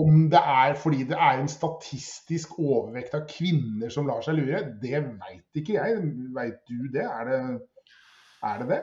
Om 0.00 0.20
det 0.32 0.40
er 0.40 0.76
fordi 0.78 1.04
det 1.10 1.16
er 1.18 1.40
en 1.40 1.50
statistisk 1.50 2.54
overvekt 2.62 3.16
av 3.18 3.26
kvinner 3.28 3.90
som 3.92 4.06
lar 4.08 4.22
seg 4.24 4.38
lure, 4.38 4.62
det 4.80 5.02
veit 5.04 5.60
ikke 5.60 5.76
jeg. 5.76 5.98
Veit 6.36 6.62
du 6.70 6.86
det? 6.94 7.04
Er 7.04 7.28
det 7.28 7.40
er 8.40 8.62
det? 8.62 8.68
det? 8.70 8.80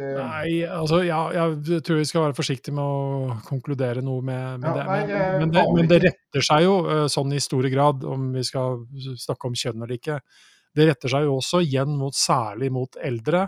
det... 0.00 0.10
Nei, 0.18 0.50
altså 0.66 1.00
ja, 1.06 1.20
jeg 1.36 1.82
tror 1.86 2.00
vi 2.00 2.08
skal 2.08 2.26
være 2.26 2.38
forsiktige 2.38 2.74
med 2.74 2.82
å 2.82 3.38
konkludere 3.46 4.02
noe 4.04 4.24
med, 4.24 4.64
med 4.64 4.68
ja, 4.70 4.74
det. 4.74 4.86
Men, 4.88 5.12
nei, 5.12 5.38
men, 5.38 5.54
det. 5.54 5.64
men, 5.78 5.90
det. 5.92 6.00
retter 6.08 6.48
seg 6.48 6.66
jo 6.66 6.76
uh, 6.88 7.04
sånn 7.12 7.36
i 7.36 7.42
store 7.42 7.70
grad, 7.72 8.06
om 8.08 8.32
vi 8.34 8.44
skal 8.46 8.82
snakke 9.22 9.50
om 9.50 9.56
kjønn 9.56 9.82
eller 9.82 9.96
ikke. 10.00 10.20
Det 10.76 10.90
retter 10.90 11.12
seg 11.12 11.28
jo 11.28 11.38
også 11.38 11.62
igjen 11.64 11.94
mot 11.96 12.16
særlig 12.16 12.72
mot 12.74 12.98
eldre, 12.98 13.46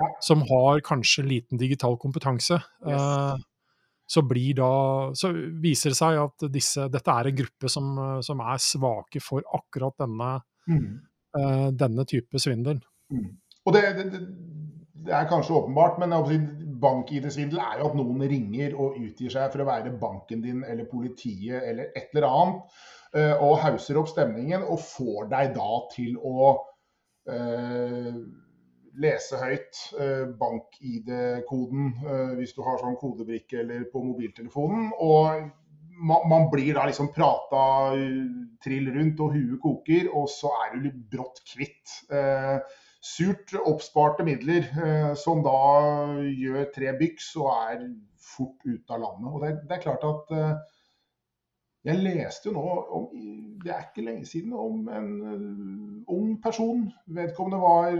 ja. 0.00 0.14
som 0.24 0.46
har 0.48 0.84
kanskje 0.86 1.26
liten 1.26 1.60
digital 1.60 1.98
kompetanse. 2.00 2.62
Yes. 2.86 2.94
Uh, 2.94 3.49
så, 4.10 4.24
da, 4.56 4.70
så 5.14 5.30
viser 5.62 5.92
det 5.92 5.98
seg 5.98 6.18
at 6.18 6.46
disse, 6.50 6.88
dette 6.90 7.14
er 7.14 7.30
en 7.30 7.36
gruppe 7.42 7.70
som, 7.70 7.92
som 8.26 8.42
er 8.42 8.62
svake 8.62 9.22
for 9.22 9.44
akkurat 9.54 9.94
denne, 10.02 10.32
mm. 10.66 10.88
uh, 11.38 11.68
denne 11.78 12.06
type 12.10 12.42
svindel. 12.42 12.80
Mm. 13.14 13.28
Og 13.68 13.76
det, 13.76 13.84
det, 14.00 14.08
det, 15.04 15.12
er 15.14 15.28
kanskje 15.30 15.60
åpenbart, 15.60 16.00
men 16.02 16.16
bank-ID-svindel 16.82 17.62
er 17.62 17.78
jo 17.78 17.92
at 17.92 17.96
noen 18.00 18.26
ringer 18.32 18.74
og 18.74 18.98
utgir 18.98 19.30
seg 19.30 19.52
for 19.52 19.62
å 19.62 19.68
være 19.68 19.94
banken 20.00 20.42
din 20.42 20.64
eller 20.66 20.90
politiet 20.90 21.62
eller 21.70 21.94
et 21.94 22.10
eller 22.10 22.26
annet, 22.32 22.82
uh, 23.14 23.34
og 23.46 23.60
hauser 23.62 24.00
opp 24.00 24.10
stemningen 24.10 24.66
og 24.66 24.82
får 24.88 25.30
deg 25.30 25.54
da 25.54 25.72
til 25.94 26.18
å 26.18 26.50
uh, 27.30 28.14
lese 28.98 29.38
høyt 29.38 29.80
eh, 30.00 30.26
bank-ID-koden 30.40 31.88
eh, 32.02 32.34
hvis 32.40 32.54
du 32.56 32.62
har 32.66 32.80
sånn 32.82 32.98
kodebrikke 33.00 33.62
eller 33.62 33.86
på 33.92 34.02
mobiltelefonen. 34.04 34.90
Og 34.98 35.48
man, 36.00 36.48
blir 36.52 36.74
da 36.74 36.86
liksom 36.88 37.10
prata 37.14 37.62
trill 38.64 38.90
rundt, 38.94 39.20
og 39.20 39.34
huet 39.36 39.58
koker, 39.62 40.10
og 40.16 40.30
så 40.32 40.52
er 40.64 40.74
du 40.74 40.86
litt 40.86 41.00
brått 41.12 41.42
kvitt. 41.48 41.96
Eh, 42.12 42.56
surt 43.00 43.54
oppsparte 43.64 44.24
midler 44.26 44.66
eh, 44.76 45.12
som 45.16 45.44
da 45.44 45.60
gjør 46.26 46.68
tre 46.74 46.92
byks 47.00 47.32
og 47.40 47.50
er 47.54 47.86
fort 48.20 48.60
ute 48.66 48.96
av 48.96 49.02
landet. 49.04 49.30
Og 49.30 49.44
det, 49.44 49.54
er 49.76 49.84
klart 49.84 50.04
at 50.06 50.34
eh, 50.36 50.76
jeg 51.84 52.00
leste 52.04 52.50
jo 52.50 52.54
nå, 52.56 52.62
om, 52.96 53.04
det 53.64 53.72
er 53.72 53.86
ikke 53.86 54.04
lenge 54.04 54.26
siden, 54.28 54.52
om 54.52 54.88
en 54.92 55.10
uh, 55.24 56.12
ung 56.12 56.34
person. 56.42 56.86
Vedkommende 57.08 57.60
var, 57.62 57.94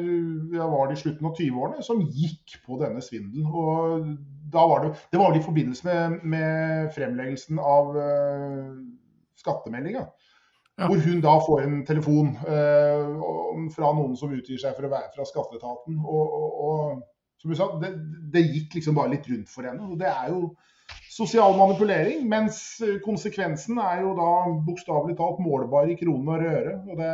ja, 0.54 0.66
var 0.68 0.92
i 0.92 0.98
slutten 1.00 1.28
av 1.28 1.36
20-årene, 1.38 1.84
som 1.84 2.02
gikk 2.04 2.58
på 2.66 2.76
denne 2.80 3.00
svindelen. 3.04 3.48
Og 3.48 4.10
da 4.52 4.64
var 4.68 4.84
det, 4.84 4.94
det 5.12 5.20
var 5.20 5.32
vel 5.32 5.40
i 5.40 5.44
forbindelse 5.46 5.86
med, 5.88 6.26
med 6.34 6.90
fremleggelsen 6.96 7.60
av 7.60 7.94
uh, 7.96 8.74
skattemeldinga. 9.40 10.04
Ja. 10.80 10.88
Hvor 10.88 11.00
hun 11.04 11.20
da 11.24 11.32
får 11.44 11.64
en 11.64 11.80
telefon 11.88 12.34
uh, 12.44 13.64
fra 13.72 13.94
noen 13.96 14.16
som 14.16 14.32
utgir 14.32 14.60
seg 14.60 14.76
for 14.76 14.88
å 14.88 14.92
være 14.92 15.12
fra 15.16 15.28
skatteetaten. 15.28 15.96
Og, 16.04 16.36
og, 16.36 16.60
og 16.68 17.40
som 17.40 17.52
du 17.52 17.56
sa, 17.56 17.70
det, 17.80 17.94
det, 18.32 18.44
gikk 18.44 18.76
liksom 18.76 18.96
bare 18.96 19.14
litt 19.14 19.28
rundt 19.28 19.48
for 19.52 19.64
henne. 19.64 19.88
Og 19.88 20.00
det 20.00 20.08
er 20.12 20.32
jo 20.32 20.50
sosial 21.10 21.56
manipulering. 21.58 22.22
Mens 22.28 22.80
eh, 22.84 22.98
konsekvensen 23.04 23.80
er 23.82 24.04
jo 24.04 24.14
da 24.18 24.30
bokstavelig 24.66 25.18
talt 25.18 25.42
målbar 25.44 25.90
i 25.90 25.98
kroner 26.00 26.44
og 26.44 26.54
øre. 26.60 26.76
Og 26.86 27.00
det, 27.00 27.10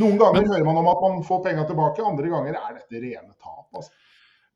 noen 0.00 0.20
ganger 0.20 0.48
hører 0.48 0.68
man 0.68 0.80
om 0.80 0.92
at 0.92 1.02
man 1.04 1.26
får 1.26 1.42
penga 1.48 1.66
tilbake, 1.68 2.06
andre 2.06 2.32
ganger 2.32 2.56
er 2.56 2.78
dette 2.78 3.02
rene 3.02 3.34
tap. 3.36 3.68
Altså. 3.76 3.92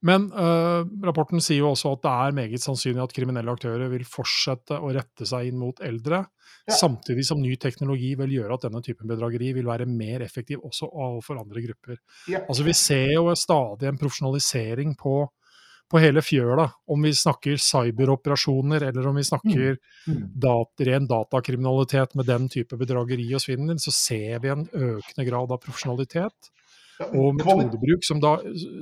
Men 0.07 0.29
uh, 0.33 0.85
rapporten 1.07 1.41
sier 1.43 1.63
jo 1.65 1.71
også 1.73 1.95
at 1.97 2.03
det 2.05 2.13
er 2.13 2.35
meget 2.37 2.63
sannsynlig 2.63 3.03
at 3.03 3.15
kriminelle 3.17 3.53
aktører 3.57 3.89
vil 3.91 4.05
fortsette 4.07 4.77
å 4.77 4.91
rette 4.95 5.27
seg 5.29 5.49
inn 5.49 5.57
mot 5.59 5.81
eldre, 5.85 6.21
ja. 6.69 6.77
samtidig 6.77 7.25
som 7.27 7.41
ny 7.41 7.55
teknologi 7.61 8.13
vil 8.21 8.37
gjøre 8.37 8.59
at 8.59 8.67
denne 8.69 8.83
typen 8.85 9.09
bedrageri 9.11 9.55
vil 9.57 9.67
være 9.67 9.89
mer 9.89 10.25
effektiv 10.27 10.63
også 10.69 10.91
overfor 10.91 11.41
andre 11.41 11.65
grupper. 11.65 11.99
Ja. 12.31 12.45
Altså 12.45 12.67
Vi 12.69 12.77
ser 12.77 13.17
jo 13.17 13.33
stadig 13.41 13.89
en 13.89 14.01
profesjonalisering 14.01 14.95
på 15.01 15.19
på 15.91 16.01
hele 16.03 16.23
fjøla, 16.25 16.67
om 16.91 17.05
vi 17.07 17.13
snakker 17.15 17.61
cyberoperasjoner 17.63 18.89
eller 18.89 19.07
om 19.07 19.19
vi 19.21 19.25
snakker 19.27 19.77
mm. 19.77 20.11
mm. 20.11 20.25
dat 20.43 20.87
ren 20.89 21.07
datakriminalitet 21.07 22.17
med 22.19 22.27
den 22.27 22.49
type 22.51 22.79
bedrageri 22.81 23.29
og 23.37 23.45
svindel, 23.45 23.79
så 23.83 23.95
ser 23.95 24.43
vi 24.43 24.51
en 24.51 24.67
økende 24.67 25.29
grad 25.29 25.55
av 25.55 25.63
profesjonalitet 25.63 26.53
og 27.07 27.37
metodebruk 27.37 28.05
som, 28.07 28.21
da, 28.23 28.39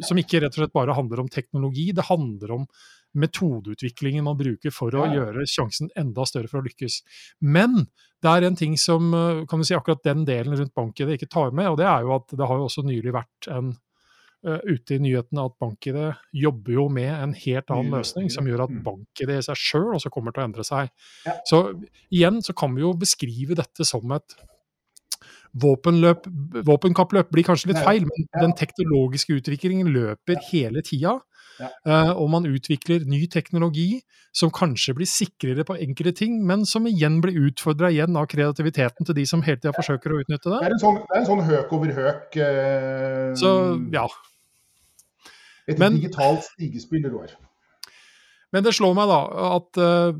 som 0.06 0.18
ikke 0.20 0.40
rett 0.44 0.54
og 0.54 0.62
slett 0.62 0.76
bare 0.76 0.94
handler 0.96 1.24
om 1.24 1.30
teknologi, 1.32 1.90
det 1.92 2.06
handler 2.08 2.58
om 2.60 2.66
metodeutviklingen 3.14 4.26
man 4.26 4.38
bruker 4.38 4.74
for 4.74 4.94
å 4.98 5.06
gjøre 5.10 5.46
sjansen 5.50 5.90
enda 5.98 6.24
større 6.26 6.50
for 6.50 6.60
å 6.60 6.66
lykkes. 6.66 7.00
Men 7.46 7.84
det 8.24 8.30
er 8.30 8.46
en 8.48 8.58
ting 8.58 8.74
som 8.80 9.12
kan 9.50 9.60
du 9.60 9.66
si, 9.66 9.76
akkurat 9.76 10.02
den 10.06 10.24
delen 10.26 10.56
rundt 10.58 10.74
banken 10.74 11.10
det 11.10 11.20
ikke 11.20 11.30
tar 11.30 11.54
med, 11.54 11.70
og 11.70 11.78
det 11.78 11.86
er 11.90 12.06
jo 12.06 12.14
at 12.16 12.34
det 12.34 12.48
har 12.48 12.58
jo 12.58 12.68
også 12.68 12.86
nylig 12.86 13.14
vært 13.14 13.50
en 13.54 13.74
ute 14.44 14.96
i 14.96 15.00
nyhetene 15.02 15.44
at 15.48 15.54
BankID 15.60 15.98
jobber 16.44 16.76
jo 16.76 16.88
med 16.92 17.10
en 17.10 17.34
helt 17.38 17.70
annen 17.72 17.94
løsning, 17.98 18.30
som 18.32 18.48
gjør 18.48 18.66
at 18.66 18.74
bank-ID 18.84 19.34
i 19.38 19.44
seg 19.46 19.60
sjøl 19.60 19.94
også 19.96 20.12
kommer 20.14 20.34
til 20.34 20.44
å 20.44 20.48
endre 20.48 20.66
seg. 20.66 20.90
Så 21.48 21.62
igjen 22.12 22.42
så 22.44 22.56
kan 22.56 22.74
vi 22.76 22.84
jo 22.84 22.92
beskrive 22.98 23.56
dette 23.58 23.86
som 23.88 24.12
et 24.16 24.36
våpenløp 25.54 26.26
Våpenkappløp 26.66 27.30
blir 27.30 27.46
kanskje 27.46 27.70
litt 27.70 27.84
feil, 27.84 28.06
men 28.08 28.26
den 28.34 28.56
teknologiske 28.58 29.36
utviklingen 29.38 29.92
løper 29.94 30.40
hele 30.50 30.82
tida. 30.86 31.20
Eh, 31.62 32.10
og 32.10 32.26
man 32.32 32.46
utvikler 32.50 33.04
ny 33.06 33.24
teknologi 33.30 34.00
som 34.34 34.50
kanskje 34.50 34.96
blir 34.98 35.06
sikrere 35.06 35.62
på 35.66 35.76
enkelte 35.78 36.16
ting, 36.24 36.40
men 36.46 36.64
som 36.66 36.88
igjen 36.90 37.20
blir 37.22 37.38
utfordra 37.46 37.92
igjen 37.94 38.18
av 38.18 38.26
kreativiteten 38.32 39.06
til 39.06 39.14
de 39.14 39.26
som 39.30 39.44
hele 39.46 39.60
tida 39.60 39.74
forsøker 39.76 40.10
å 40.10 40.20
utnytte 40.24 40.50
Det 40.50 40.56
det. 40.58 40.66
er 40.66 40.74
en 40.74 40.82
sånn, 40.82 40.98
det 41.04 41.14
er 41.14 41.20
en 41.22 41.28
sånn 41.30 41.44
høk 41.46 41.74
over 41.78 41.94
høk 42.00 42.38
eh, 42.42 43.28
Så 43.38 43.52
ja. 43.94 44.08
Et 45.68 45.78
men- 45.80 45.98
digitalt 45.98 46.44
stigespill, 46.52 47.08
Roar. 47.10 47.34
Men 48.54 48.62
det 48.62 48.74
slår 48.76 48.94
meg 48.94 49.08
da 49.10 49.20
at 49.56 49.78
uh, 49.82 50.12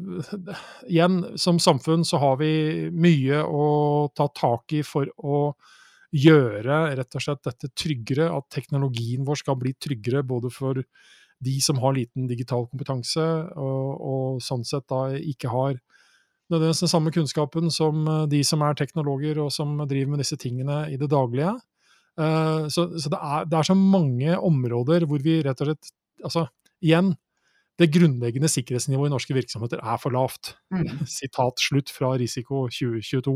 igjen, 0.91 1.21
som 1.39 1.61
samfunn 1.63 2.03
så 2.03 2.19
har 2.19 2.41
vi 2.41 2.91
mye 2.91 3.45
å 3.47 3.67
ta 4.11 4.27
tak 4.35 4.75
i 4.75 4.81
for 4.83 5.07
å 5.23 5.53
gjøre 6.15 6.97
rett 6.99 7.15
og 7.15 7.23
slett 7.23 7.47
dette 7.47 7.71
tryggere, 7.79 8.27
at 8.35 8.49
teknologien 8.51 9.23
vår 9.27 9.39
skal 9.39 9.59
bli 9.61 9.75
tryggere 9.79 10.25
både 10.27 10.51
for 10.51 10.83
de 11.45 11.55
som 11.63 11.79
har 11.83 11.95
liten 11.95 12.27
digital 12.31 12.67
kompetanse, 12.67 13.23
og, 13.55 14.03
og 14.03 14.43
sånn 14.43 14.67
sett 14.67 14.87
da 14.91 15.09
ikke 15.15 15.51
har 15.53 15.79
nødvendigvis 16.53 16.85
den 16.85 16.93
samme 16.93 17.13
kunnskapen 17.15 17.71
som 17.73 18.07
eh, 18.09 18.27
de 18.31 18.43
som 18.47 18.63
er 18.67 18.77
teknologer 18.79 19.41
og 19.43 19.53
som 19.55 19.77
driver 19.89 20.15
med 20.15 20.23
disse 20.25 20.39
tingene 20.41 20.85
i 20.93 20.99
det 21.01 21.11
daglige. 21.13 21.55
Eh, 22.21 22.67
Så, 22.71 22.87
så 22.99 23.11
det, 23.11 23.19
er, 23.19 23.45
det 23.51 23.59
er 23.59 23.69
så 23.71 23.75
mange 23.75 24.39
områder 24.39 25.07
hvor 25.11 25.23
vi 25.23 25.41
rett 25.43 25.61
og 25.61 25.73
slett 25.73 25.95
Altså, 26.25 26.47
igjen, 26.81 27.11
det 27.77 27.91
grunnleggende 27.93 28.49
sikkerhetsnivået 28.49 29.11
i 29.11 29.13
norske 29.13 29.35
virksomheter 29.35 29.81
er 29.83 29.99
for 30.01 30.15
lavt. 30.15 30.55
Mm. 30.73 31.03
Sitat 31.11 31.61
slutt 31.61 31.91
fra 31.93 32.15
Risiko 32.17 32.63
2022. 32.71 33.35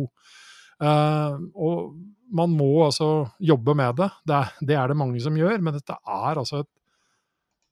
Uh, 0.78 1.34
og 1.58 1.98
man 2.32 2.54
må 2.54 2.70
altså 2.86 3.26
jobbe 3.42 3.74
med 3.76 3.98
det. 3.98 4.08
Det 4.30 4.36
er, 4.38 4.54
det 4.70 4.78
er 4.78 4.88
det 4.88 4.96
mange 4.96 5.20
som 5.20 5.36
gjør, 5.36 5.58
men 5.58 5.74
dette 5.74 5.98
er 5.98 6.38
altså 6.38 6.62
et 6.62 6.70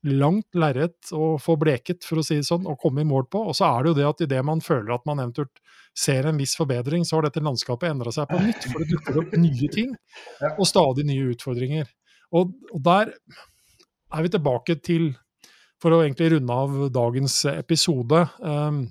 langt 0.07 0.55
lerret 0.59 1.11
å 1.15 1.35
få 1.43 1.57
bleket, 1.61 2.05
for 2.07 2.21
å 2.21 2.25
si 2.27 2.39
det 2.41 2.47
sånn, 2.49 2.67
og 2.71 2.79
komme 2.83 3.03
i 3.03 3.09
mål 3.09 3.27
på. 3.33 3.43
Og 3.51 3.57
så 3.59 3.67
er 3.69 3.83
det 3.85 3.93
jo 3.93 3.99
det 4.01 4.07
at 4.09 4.25
idet 4.27 4.43
man 4.47 4.63
føler 4.65 4.95
at 4.95 5.07
man 5.09 5.21
eventuelt 5.23 5.61
ser 5.97 6.29
en 6.29 6.37
viss 6.41 6.57
forbedring, 6.59 7.05
så 7.09 7.17
har 7.19 7.27
dette 7.29 7.43
landskapet 7.45 7.89
endra 7.91 8.13
seg 8.13 8.29
på 8.31 8.41
nytt, 8.43 8.67
for 8.71 8.83
det 8.85 8.91
dukker 8.93 9.21
opp 9.23 9.37
nye 9.41 9.71
ting, 9.73 9.95
og 10.61 10.67
stadig 10.69 11.07
nye 11.09 11.31
utfordringer. 11.35 11.89
Og, 12.37 12.53
og 12.75 12.83
der 12.85 13.15
er 14.15 14.27
vi 14.27 14.33
tilbake 14.35 14.77
til, 14.85 15.11
for 15.83 15.93
å 15.93 16.03
egentlig 16.05 16.33
runde 16.37 16.55
av 16.57 16.77
dagens 16.95 17.43
episode 17.53 18.23
um, 18.41 18.85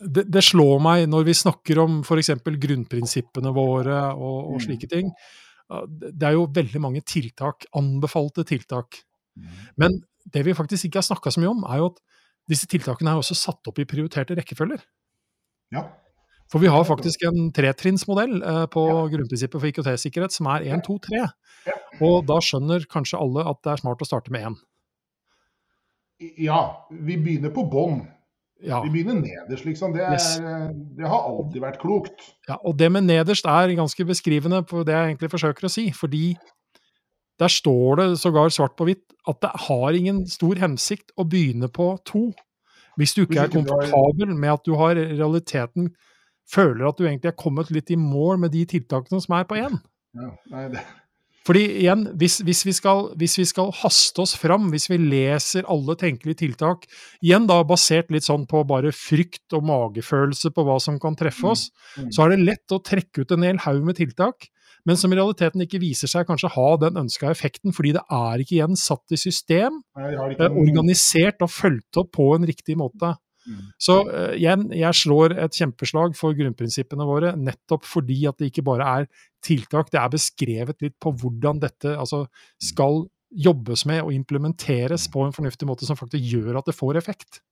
det, 0.00 0.24
det 0.32 0.42
slår 0.44 0.78
meg 0.82 1.04
når 1.12 1.26
vi 1.28 1.34
snakker 1.36 1.78
om 1.82 1.98
f.eks. 2.00 2.30
grunnprinsippene 2.44 3.52
våre 3.54 3.98
og, 4.14 4.38
og 4.54 4.56
Mm. 4.58 4.64
slike 4.64 4.88
ting. 4.90 5.10
det 5.92 6.24
er 6.24 6.32
jo 6.38 6.46
veldig 6.56 6.80
mange 6.80 7.02
tiltak, 7.04 7.66
anbefalte 7.76 8.44
tiltak. 8.48 9.02
Men 9.76 10.00
det 10.32 10.44
vi 10.46 10.54
faktisk 10.56 10.84
ikke 10.88 11.00
har 11.02 11.08
snakka 11.08 11.30
så 11.34 11.40
mye 11.42 11.50
om, 11.54 11.64
er 11.68 11.78
jo 11.82 11.86
at 11.92 12.00
disse 12.48 12.66
tiltakene 12.66 13.10
er 13.12 13.20
også 13.20 13.36
satt 13.36 13.68
opp 13.68 13.78
i 13.78 13.84
prioriterte 13.88 14.36
rekkefølger. 14.38 14.80
Ja. 15.74 15.82
For 16.48 16.62
vi 16.64 16.70
har 16.72 16.84
faktisk 16.88 17.22
en 17.28 17.50
tretrinnsmodell 17.52 18.38
eh, 18.42 18.62
på 18.72 18.86
Ja. 18.88 19.02
grunnprinsippet 19.12 19.60
for 19.60 19.68
IKT-sikkerhet 19.68 20.32
som 20.32 20.46
er 20.48 20.64
1, 20.64 20.80
2, 20.86 20.98
3. 21.10 21.18
Ja. 21.66 21.74
Og 22.00 22.24
da 22.26 22.38
skjønner 22.40 22.86
kanskje 22.88 23.20
alle 23.20 23.44
at 23.44 23.60
det 23.64 23.72
er 23.74 23.82
smart 23.82 24.00
å 24.00 24.08
starte 24.08 24.32
med 24.32 24.46
én. 24.48 24.56
ja, 26.38 26.86
vi 26.90 27.16
begynner 27.20 27.52
på 27.54 27.62
bånn. 27.70 28.00
Ja. 28.64 28.80
Vi 28.82 28.90
begynner 28.90 29.20
nederst, 29.20 29.64
liksom. 29.68 29.92
Det, 29.94 30.02
er, 30.02 30.16
Yes. 30.16 30.32
det 30.98 31.06
har 31.06 31.28
alltid 31.28 31.60
vært 31.62 31.78
klokt. 31.78 32.24
Ja, 32.48 32.56
og 32.66 32.76
det 32.80 32.88
med 32.90 33.04
nederst 33.06 33.46
er 33.46 33.70
ganske 33.78 34.02
beskrivende 34.08 34.64
på 34.66 34.82
det 34.84 34.96
jeg 34.96 35.12
egentlig 35.12 35.30
forsøker 35.30 35.68
å 35.68 35.70
si. 35.70 35.84
Fordi 35.94 36.32
der 37.38 37.52
står 37.52 38.00
det 38.00 38.08
sågar 38.20 38.52
svart 38.54 38.76
på 38.78 38.88
hvitt 38.88 39.06
at 39.28 39.40
det 39.44 39.50
har 39.68 39.96
ingen 39.96 40.24
stor 40.30 40.58
hensikt 40.58 41.12
å 41.16 41.26
begynne 41.28 41.68
på 41.70 41.92
to. 42.08 42.30
Hvis 42.98 43.14
du 43.14 43.22
ikke 43.22 43.44
er 43.44 43.52
komfortabel 43.52 44.32
med 44.34 44.56
at 44.56 44.64
du 44.66 44.72
har 44.78 44.98
realiteten 44.98 45.92
føler 46.48 46.88
at 46.88 46.98
du 46.98 47.06
egentlig 47.06 47.32
er 47.32 47.38
kommet 47.38 47.72
litt 47.74 47.92
i 47.92 47.98
mål 48.00 48.40
med 48.44 48.54
de 48.56 48.64
tiltakene 48.68 49.20
som 49.22 49.36
er 49.38 49.44
på 49.48 49.58
én. 49.60 49.76
Fordi 51.48 51.62
igjen, 51.80 52.02
hvis, 52.20 52.42
hvis, 52.44 52.60
vi 52.66 52.74
skal, 52.76 53.06
hvis 53.16 53.38
vi 53.38 53.46
skal 53.48 53.70
haste 53.80 54.20
oss 54.20 54.34
fram, 54.36 54.66
hvis 54.72 54.88
vi 54.90 54.98
leser 55.00 55.64
alle 55.72 55.96
tenkelige 55.96 56.42
tiltak, 56.42 56.84
igjen 57.24 57.46
da 57.48 57.62
basert 57.64 58.10
litt 58.12 58.26
sånn 58.26 58.44
på 58.50 58.60
bare 58.68 58.92
frykt 58.92 59.56
og 59.56 59.64
magefølelse 59.70 60.52
på 60.52 60.64
hva 60.66 60.76
som 60.82 61.00
kan 61.00 61.16
treffe 61.16 61.46
Mm, 61.46 61.52
oss, 61.54 61.68
mm. 61.96 62.10
så 62.12 62.24
er 62.24 62.34
det 62.34 62.44
lett 62.44 62.74
å 62.74 62.80
trekke 62.84 63.22
ut 63.22 63.32
en 63.32 63.46
hel 63.46 63.60
haug 63.64 63.84
med 63.86 63.96
tiltak, 63.96 64.48
men 64.88 64.96
som 64.96 65.12
i 65.12 65.18
realiteten 65.18 65.62
ikke 65.64 65.82
viser 65.82 66.08
seg 66.08 66.26
kanskje 66.28 66.50
ha 66.54 66.68
den 66.80 66.96
ønska 67.02 67.28
effekten, 67.28 67.74
fordi 67.76 67.92
det 67.98 68.04
er 68.08 68.40
ikke 68.40 68.56
igjen 68.56 68.78
satt 68.80 69.12
i 69.12 69.20
system, 69.20 69.82
eh, 70.00 70.46
organisert 70.48 71.44
og 71.44 71.52
fulgt 71.52 72.00
opp 72.00 72.14
på 72.16 72.30
en 72.38 72.46
riktig 72.48 72.78
måte. 72.80 73.12
Mm. 73.48 73.60
Så 73.80 73.98
eh, 74.08 74.32
igjen, 74.38 74.66
jeg 74.76 74.96
slår 74.96 75.36
et 75.44 75.60
kjempeslag 75.60 76.16
for 76.16 76.36
grunnprinsippene 76.36 77.06
våre, 77.08 77.34
nettopp 77.36 77.86
fordi 77.88 78.22
at 78.30 78.40
det 78.40 78.50
ikke 78.50 78.64
bare 78.66 78.88
er 79.02 79.10
tiltak, 79.44 79.92
det 79.92 80.00
er 80.00 80.12
beskrevet 80.12 80.84
litt 80.84 80.96
på 81.00 81.12
hvordan 81.20 81.60
dette 81.62 81.94
altså, 81.96 82.24
skal 82.62 83.06
jobbes 83.28 83.84
med 83.88 84.02
og 84.06 84.14
implementeres 84.16 85.04
på 85.12 85.26
en 85.26 85.36
fornuftig 85.36 85.68
måte 85.68 85.88
som 85.88 85.98
faktisk 86.00 86.24
gjør 86.32 86.60
at 86.60 86.68
det 86.68 86.76
får 86.76 87.00
effekt. 87.00 87.42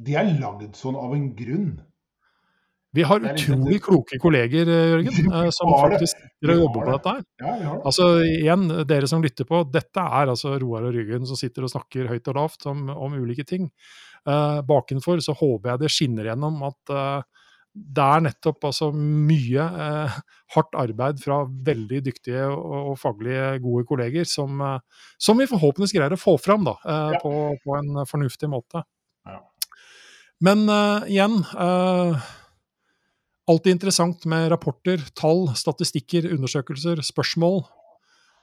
De 0.00 0.16
er 0.16 0.32
lagd 0.40 0.74
sånn 0.78 0.96
av 0.98 1.12
en 1.14 1.28
grunn. 1.36 1.72
Vi 2.96 3.04
har 3.06 3.22
utrolig 3.22 3.78
kloke 3.84 4.18
kolleger, 4.18 4.66
eh, 4.66 4.92
Jørgen, 4.94 5.32
eh, 5.38 5.50
som 5.54 5.70
faktisk 5.78 6.22
jobber 6.42 6.82
på 6.82 6.90
dette 6.90 7.16
her. 7.16 7.66
Altså 7.78 8.12
igjen, 8.26 8.66
dere 8.88 9.10
som 9.10 9.22
lytter 9.22 9.46
på, 9.46 9.62
dette 9.70 10.06
er 10.20 10.32
altså 10.32 10.56
Roar 10.58 10.88
og 10.88 10.96
Ryggen 10.96 11.28
som 11.28 11.38
sitter 11.38 11.66
og 11.66 11.74
snakker 11.74 12.10
høyt 12.10 12.32
og 12.32 12.40
lavt 12.40 12.66
om, 12.70 12.88
om 12.90 13.14
ulike 13.20 13.46
ting. 13.46 13.70
Uh, 14.28 14.60
bakenfor 14.68 15.22
så 15.24 15.32
håper 15.32 15.70
jeg 15.70 15.80
det 15.80 15.88
skinner 15.94 16.26
gjennom 16.28 16.58
at 16.66 16.90
eh, 16.92 17.38
det 17.70 18.02
er 18.02 18.24
nettopp 18.26 18.66
altså 18.66 18.88
mye 18.92 19.64
eh, 19.84 20.16
hardt 20.56 20.76
arbeid 20.78 21.20
fra 21.22 21.44
veldig 21.46 22.00
dyktige 22.08 22.48
og, 22.50 22.90
og 22.90 22.98
faglig 22.98 23.36
gode 23.62 23.86
kolleger 23.86 24.26
som, 24.26 24.58
som 25.22 25.38
vi 25.38 25.46
forhåpentligvis 25.50 25.94
greier 25.94 26.16
å 26.16 26.20
få 26.20 26.34
fram 26.42 26.66
da, 26.66 26.74
eh, 26.82 27.14
på, 27.22 27.32
på 27.62 27.76
en 27.78 28.02
fornuftig 28.10 28.50
måte. 28.50 28.82
Men 30.42 30.64
igjen 31.06 31.36
eh, 31.52 32.28
Alltid 33.48 33.72
interessant 33.72 34.24
med 34.28 34.50
rapporter, 34.52 35.02
tall, 35.16 35.48
statistikker, 35.58 36.28
undersøkelser, 36.34 37.00
spørsmål. 37.02 37.62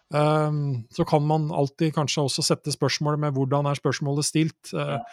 Um, 0.07 0.87
så 0.95 1.03
kan 1.03 1.25
man 1.27 1.49
alltid 1.51 1.91
kanskje 1.97 2.23
også 2.23 2.43
sette 2.45 2.71
spørsmålet 2.71 3.19
med 3.25 3.33
hvordan 3.35 3.67
er 3.67 3.75
spørsmålet 3.75 4.25
stilt. 4.25 4.71
Uh, 4.71 5.03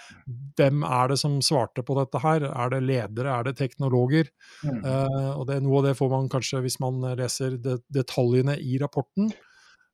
hvem 0.57 0.85
er 0.87 1.11
det 1.11 1.19
som 1.19 1.41
svarte 1.43 1.83
på 1.83 1.97
dette 1.99 2.21
her? 2.23 2.47
Er 2.47 2.71
det 2.71 2.83
ledere, 2.87 3.33
er 3.35 3.49
det 3.49 3.57
teknologer? 3.59 4.31
Mm. 4.63 4.85
Uh, 4.85 5.33
og 5.41 5.49
det, 5.51 5.59
Noe 5.65 5.81
av 5.81 5.89
det 5.89 5.97
får 5.99 6.13
man 6.15 6.31
kanskje 6.31 6.63
hvis 6.63 6.79
man 6.83 7.03
leser 7.19 7.59
det, 7.59 7.81
detaljene 7.95 8.57
i 8.63 8.79
rapporten. 8.83 9.33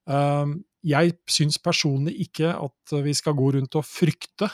Um, 0.05 0.61
jeg 0.85 1.17
syns 1.29 1.59
personlig 1.61 2.19
ikke 2.27 2.53
at 2.57 3.01
vi 3.05 3.13
skal 3.17 3.37
gå 3.37 3.51
rundt 3.57 3.77
og 3.77 3.89
frykte 3.89 4.49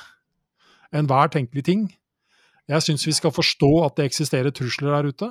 enhver 0.95 1.31
tenkelig 1.35 1.67
ting. 1.67 1.87
Jeg 2.67 2.83
syns 2.83 3.07
vi 3.07 3.15
skal 3.15 3.35
forstå 3.35 3.73
at 3.87 3.99
det 3.99 4.09
eksisterer 4.11 4.55
trusler 4.55 4.95
der 4.97 5.11
ute. 5.13 5.29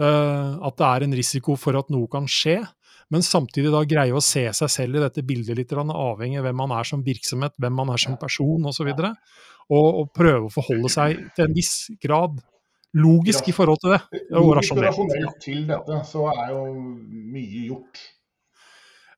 Uh, 0.00 0.56
at 0.64 0.76
det 0.78 0.86
er 0.86 1.04
en 1.04 1.16
risiko 1.18 1.56
for 1.60 1.76
at 1.76 1.90
noe 1.92 2.08
kan 2.10 2.28
skje. 2.30 2.60
Men 3.10 3.24
samtidig 3.26 3.72
da 3.74 3.82
greie 3.88 4.14
å 4.14 4.22
se 4.22 4.44
seg 4.54 4.70
selv 4.70 5.00
i 5.00 5.02
dette 5.02 5.24
bildet 5.26 5.58
litt, 5.58 5.72
avhengig 5.74 6.38
av 6.38 6.46
hvem 6.46 6.60
man 6.62 6.76
er 6.78 6.86
som 6.86 7.02
virksomhet, 7.02 7.56
hvem 7.58 7.74
man 7.74 7.90
er 7.90 7.98
som 7.98 8.14
person 8.20 8.70
osv. 8.70 8.86
Og, 8.86 9.02
så 9.02 9.10
og, 9.70 9.88
og 9.88 10.12
prøve 10.14 10.46
å 10.46 10.54
forholde 10.54 10.92
seg 10.92 11.18
til 11.34 11.48
en 11.48 11.56
viss 11.56 11.74
grad 12.02 12.38
logisk 12.94 13.50
i 13.50 13.54
forhold 13.54 13.82
til 13.82 13.96
det. 13.96 14.00
Og 14.38 14.54
rasjonelt. 14.58 14.88
rasjonelt 14.88 15.42
til 15.42 15.66
dette, 15.68 16.00
så 16.06 16.30
er 16.32 16.54
jo 16.54 16.64
mye 17.34 17.66
gjort. 17.66 18.02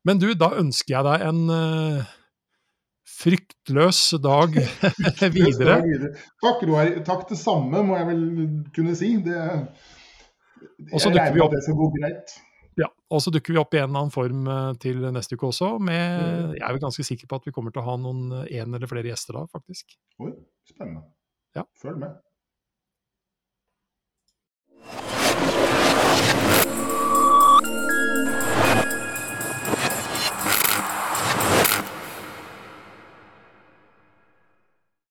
Men 0.09 0.19
du, 0.21 0.33
da 0.35 0.51
ønsker 0.59 0.97
jeg 0.97 1.07
deg 1.07 1.25
en 1.29 1.43
uh, 1.53 2.13
fryktløs 3.25 4.01
dag 4.23 4.57
videre. 5.35 6.13
Takk, 6.43 6.65
Roar. 6.69 6.95
Takk 7.07 7.29
det 7.31 7.39
samme, 7.41 7.83
må 7.87 7.99
jeg 8.01 8.09
vel 8.13 8.25
kunne 8.75 8.97
si. 8.99 9.15
Det, 9.25 9.37
jeg 9.37 11.05
regner 11.13 11.37
med 11.37 11.45
at 11.47 11.55
det 11.59 11.63
skal 11.67 11.79
gå 11.79 11.93
greit. 11.99 12.35
Ja, 12.81 12.89
og 13.13 13.21
så 13.21 13.31
dukker 13.33 13.53
vi 13.53 13.61
opp 13.61 13.75
i 13.77 13.83
en 13.83 13.91
eller 13.91 14.07
annen 14.07 14.15
form 14.15 14.47
eh, 14.49 14.71
til 14.81 15.03
neste 15.13 15.37
uke 15.37 15.51
også. 15.51 15.75
Med, 15.77 16.55
jeg 16.57 16.65
er 16.65 16.73
vel 16.73 16.85
ganske 16.87 17.05
sikker 17.05 17.29
på 17.29 17.41
at 17.41 17.49
vi 17.49 17.53
kommer 17.55 17.75
til 17.75 17.85
å 17.85 17.89
ha 17.91 17.99
noen 18.01 18.31
en 18.43 18.79
eller 18.79 18.89
flere 18.91 19.13
gjester 19.13 19.37
da, 19.37 19.45
faktisk. 19.53 19.93
Oi, 20.25 20.33
spennende. 20.71 21.05
Ja. 21.59 21.67
Følg 21.83 22.01
med. 22.01 22.17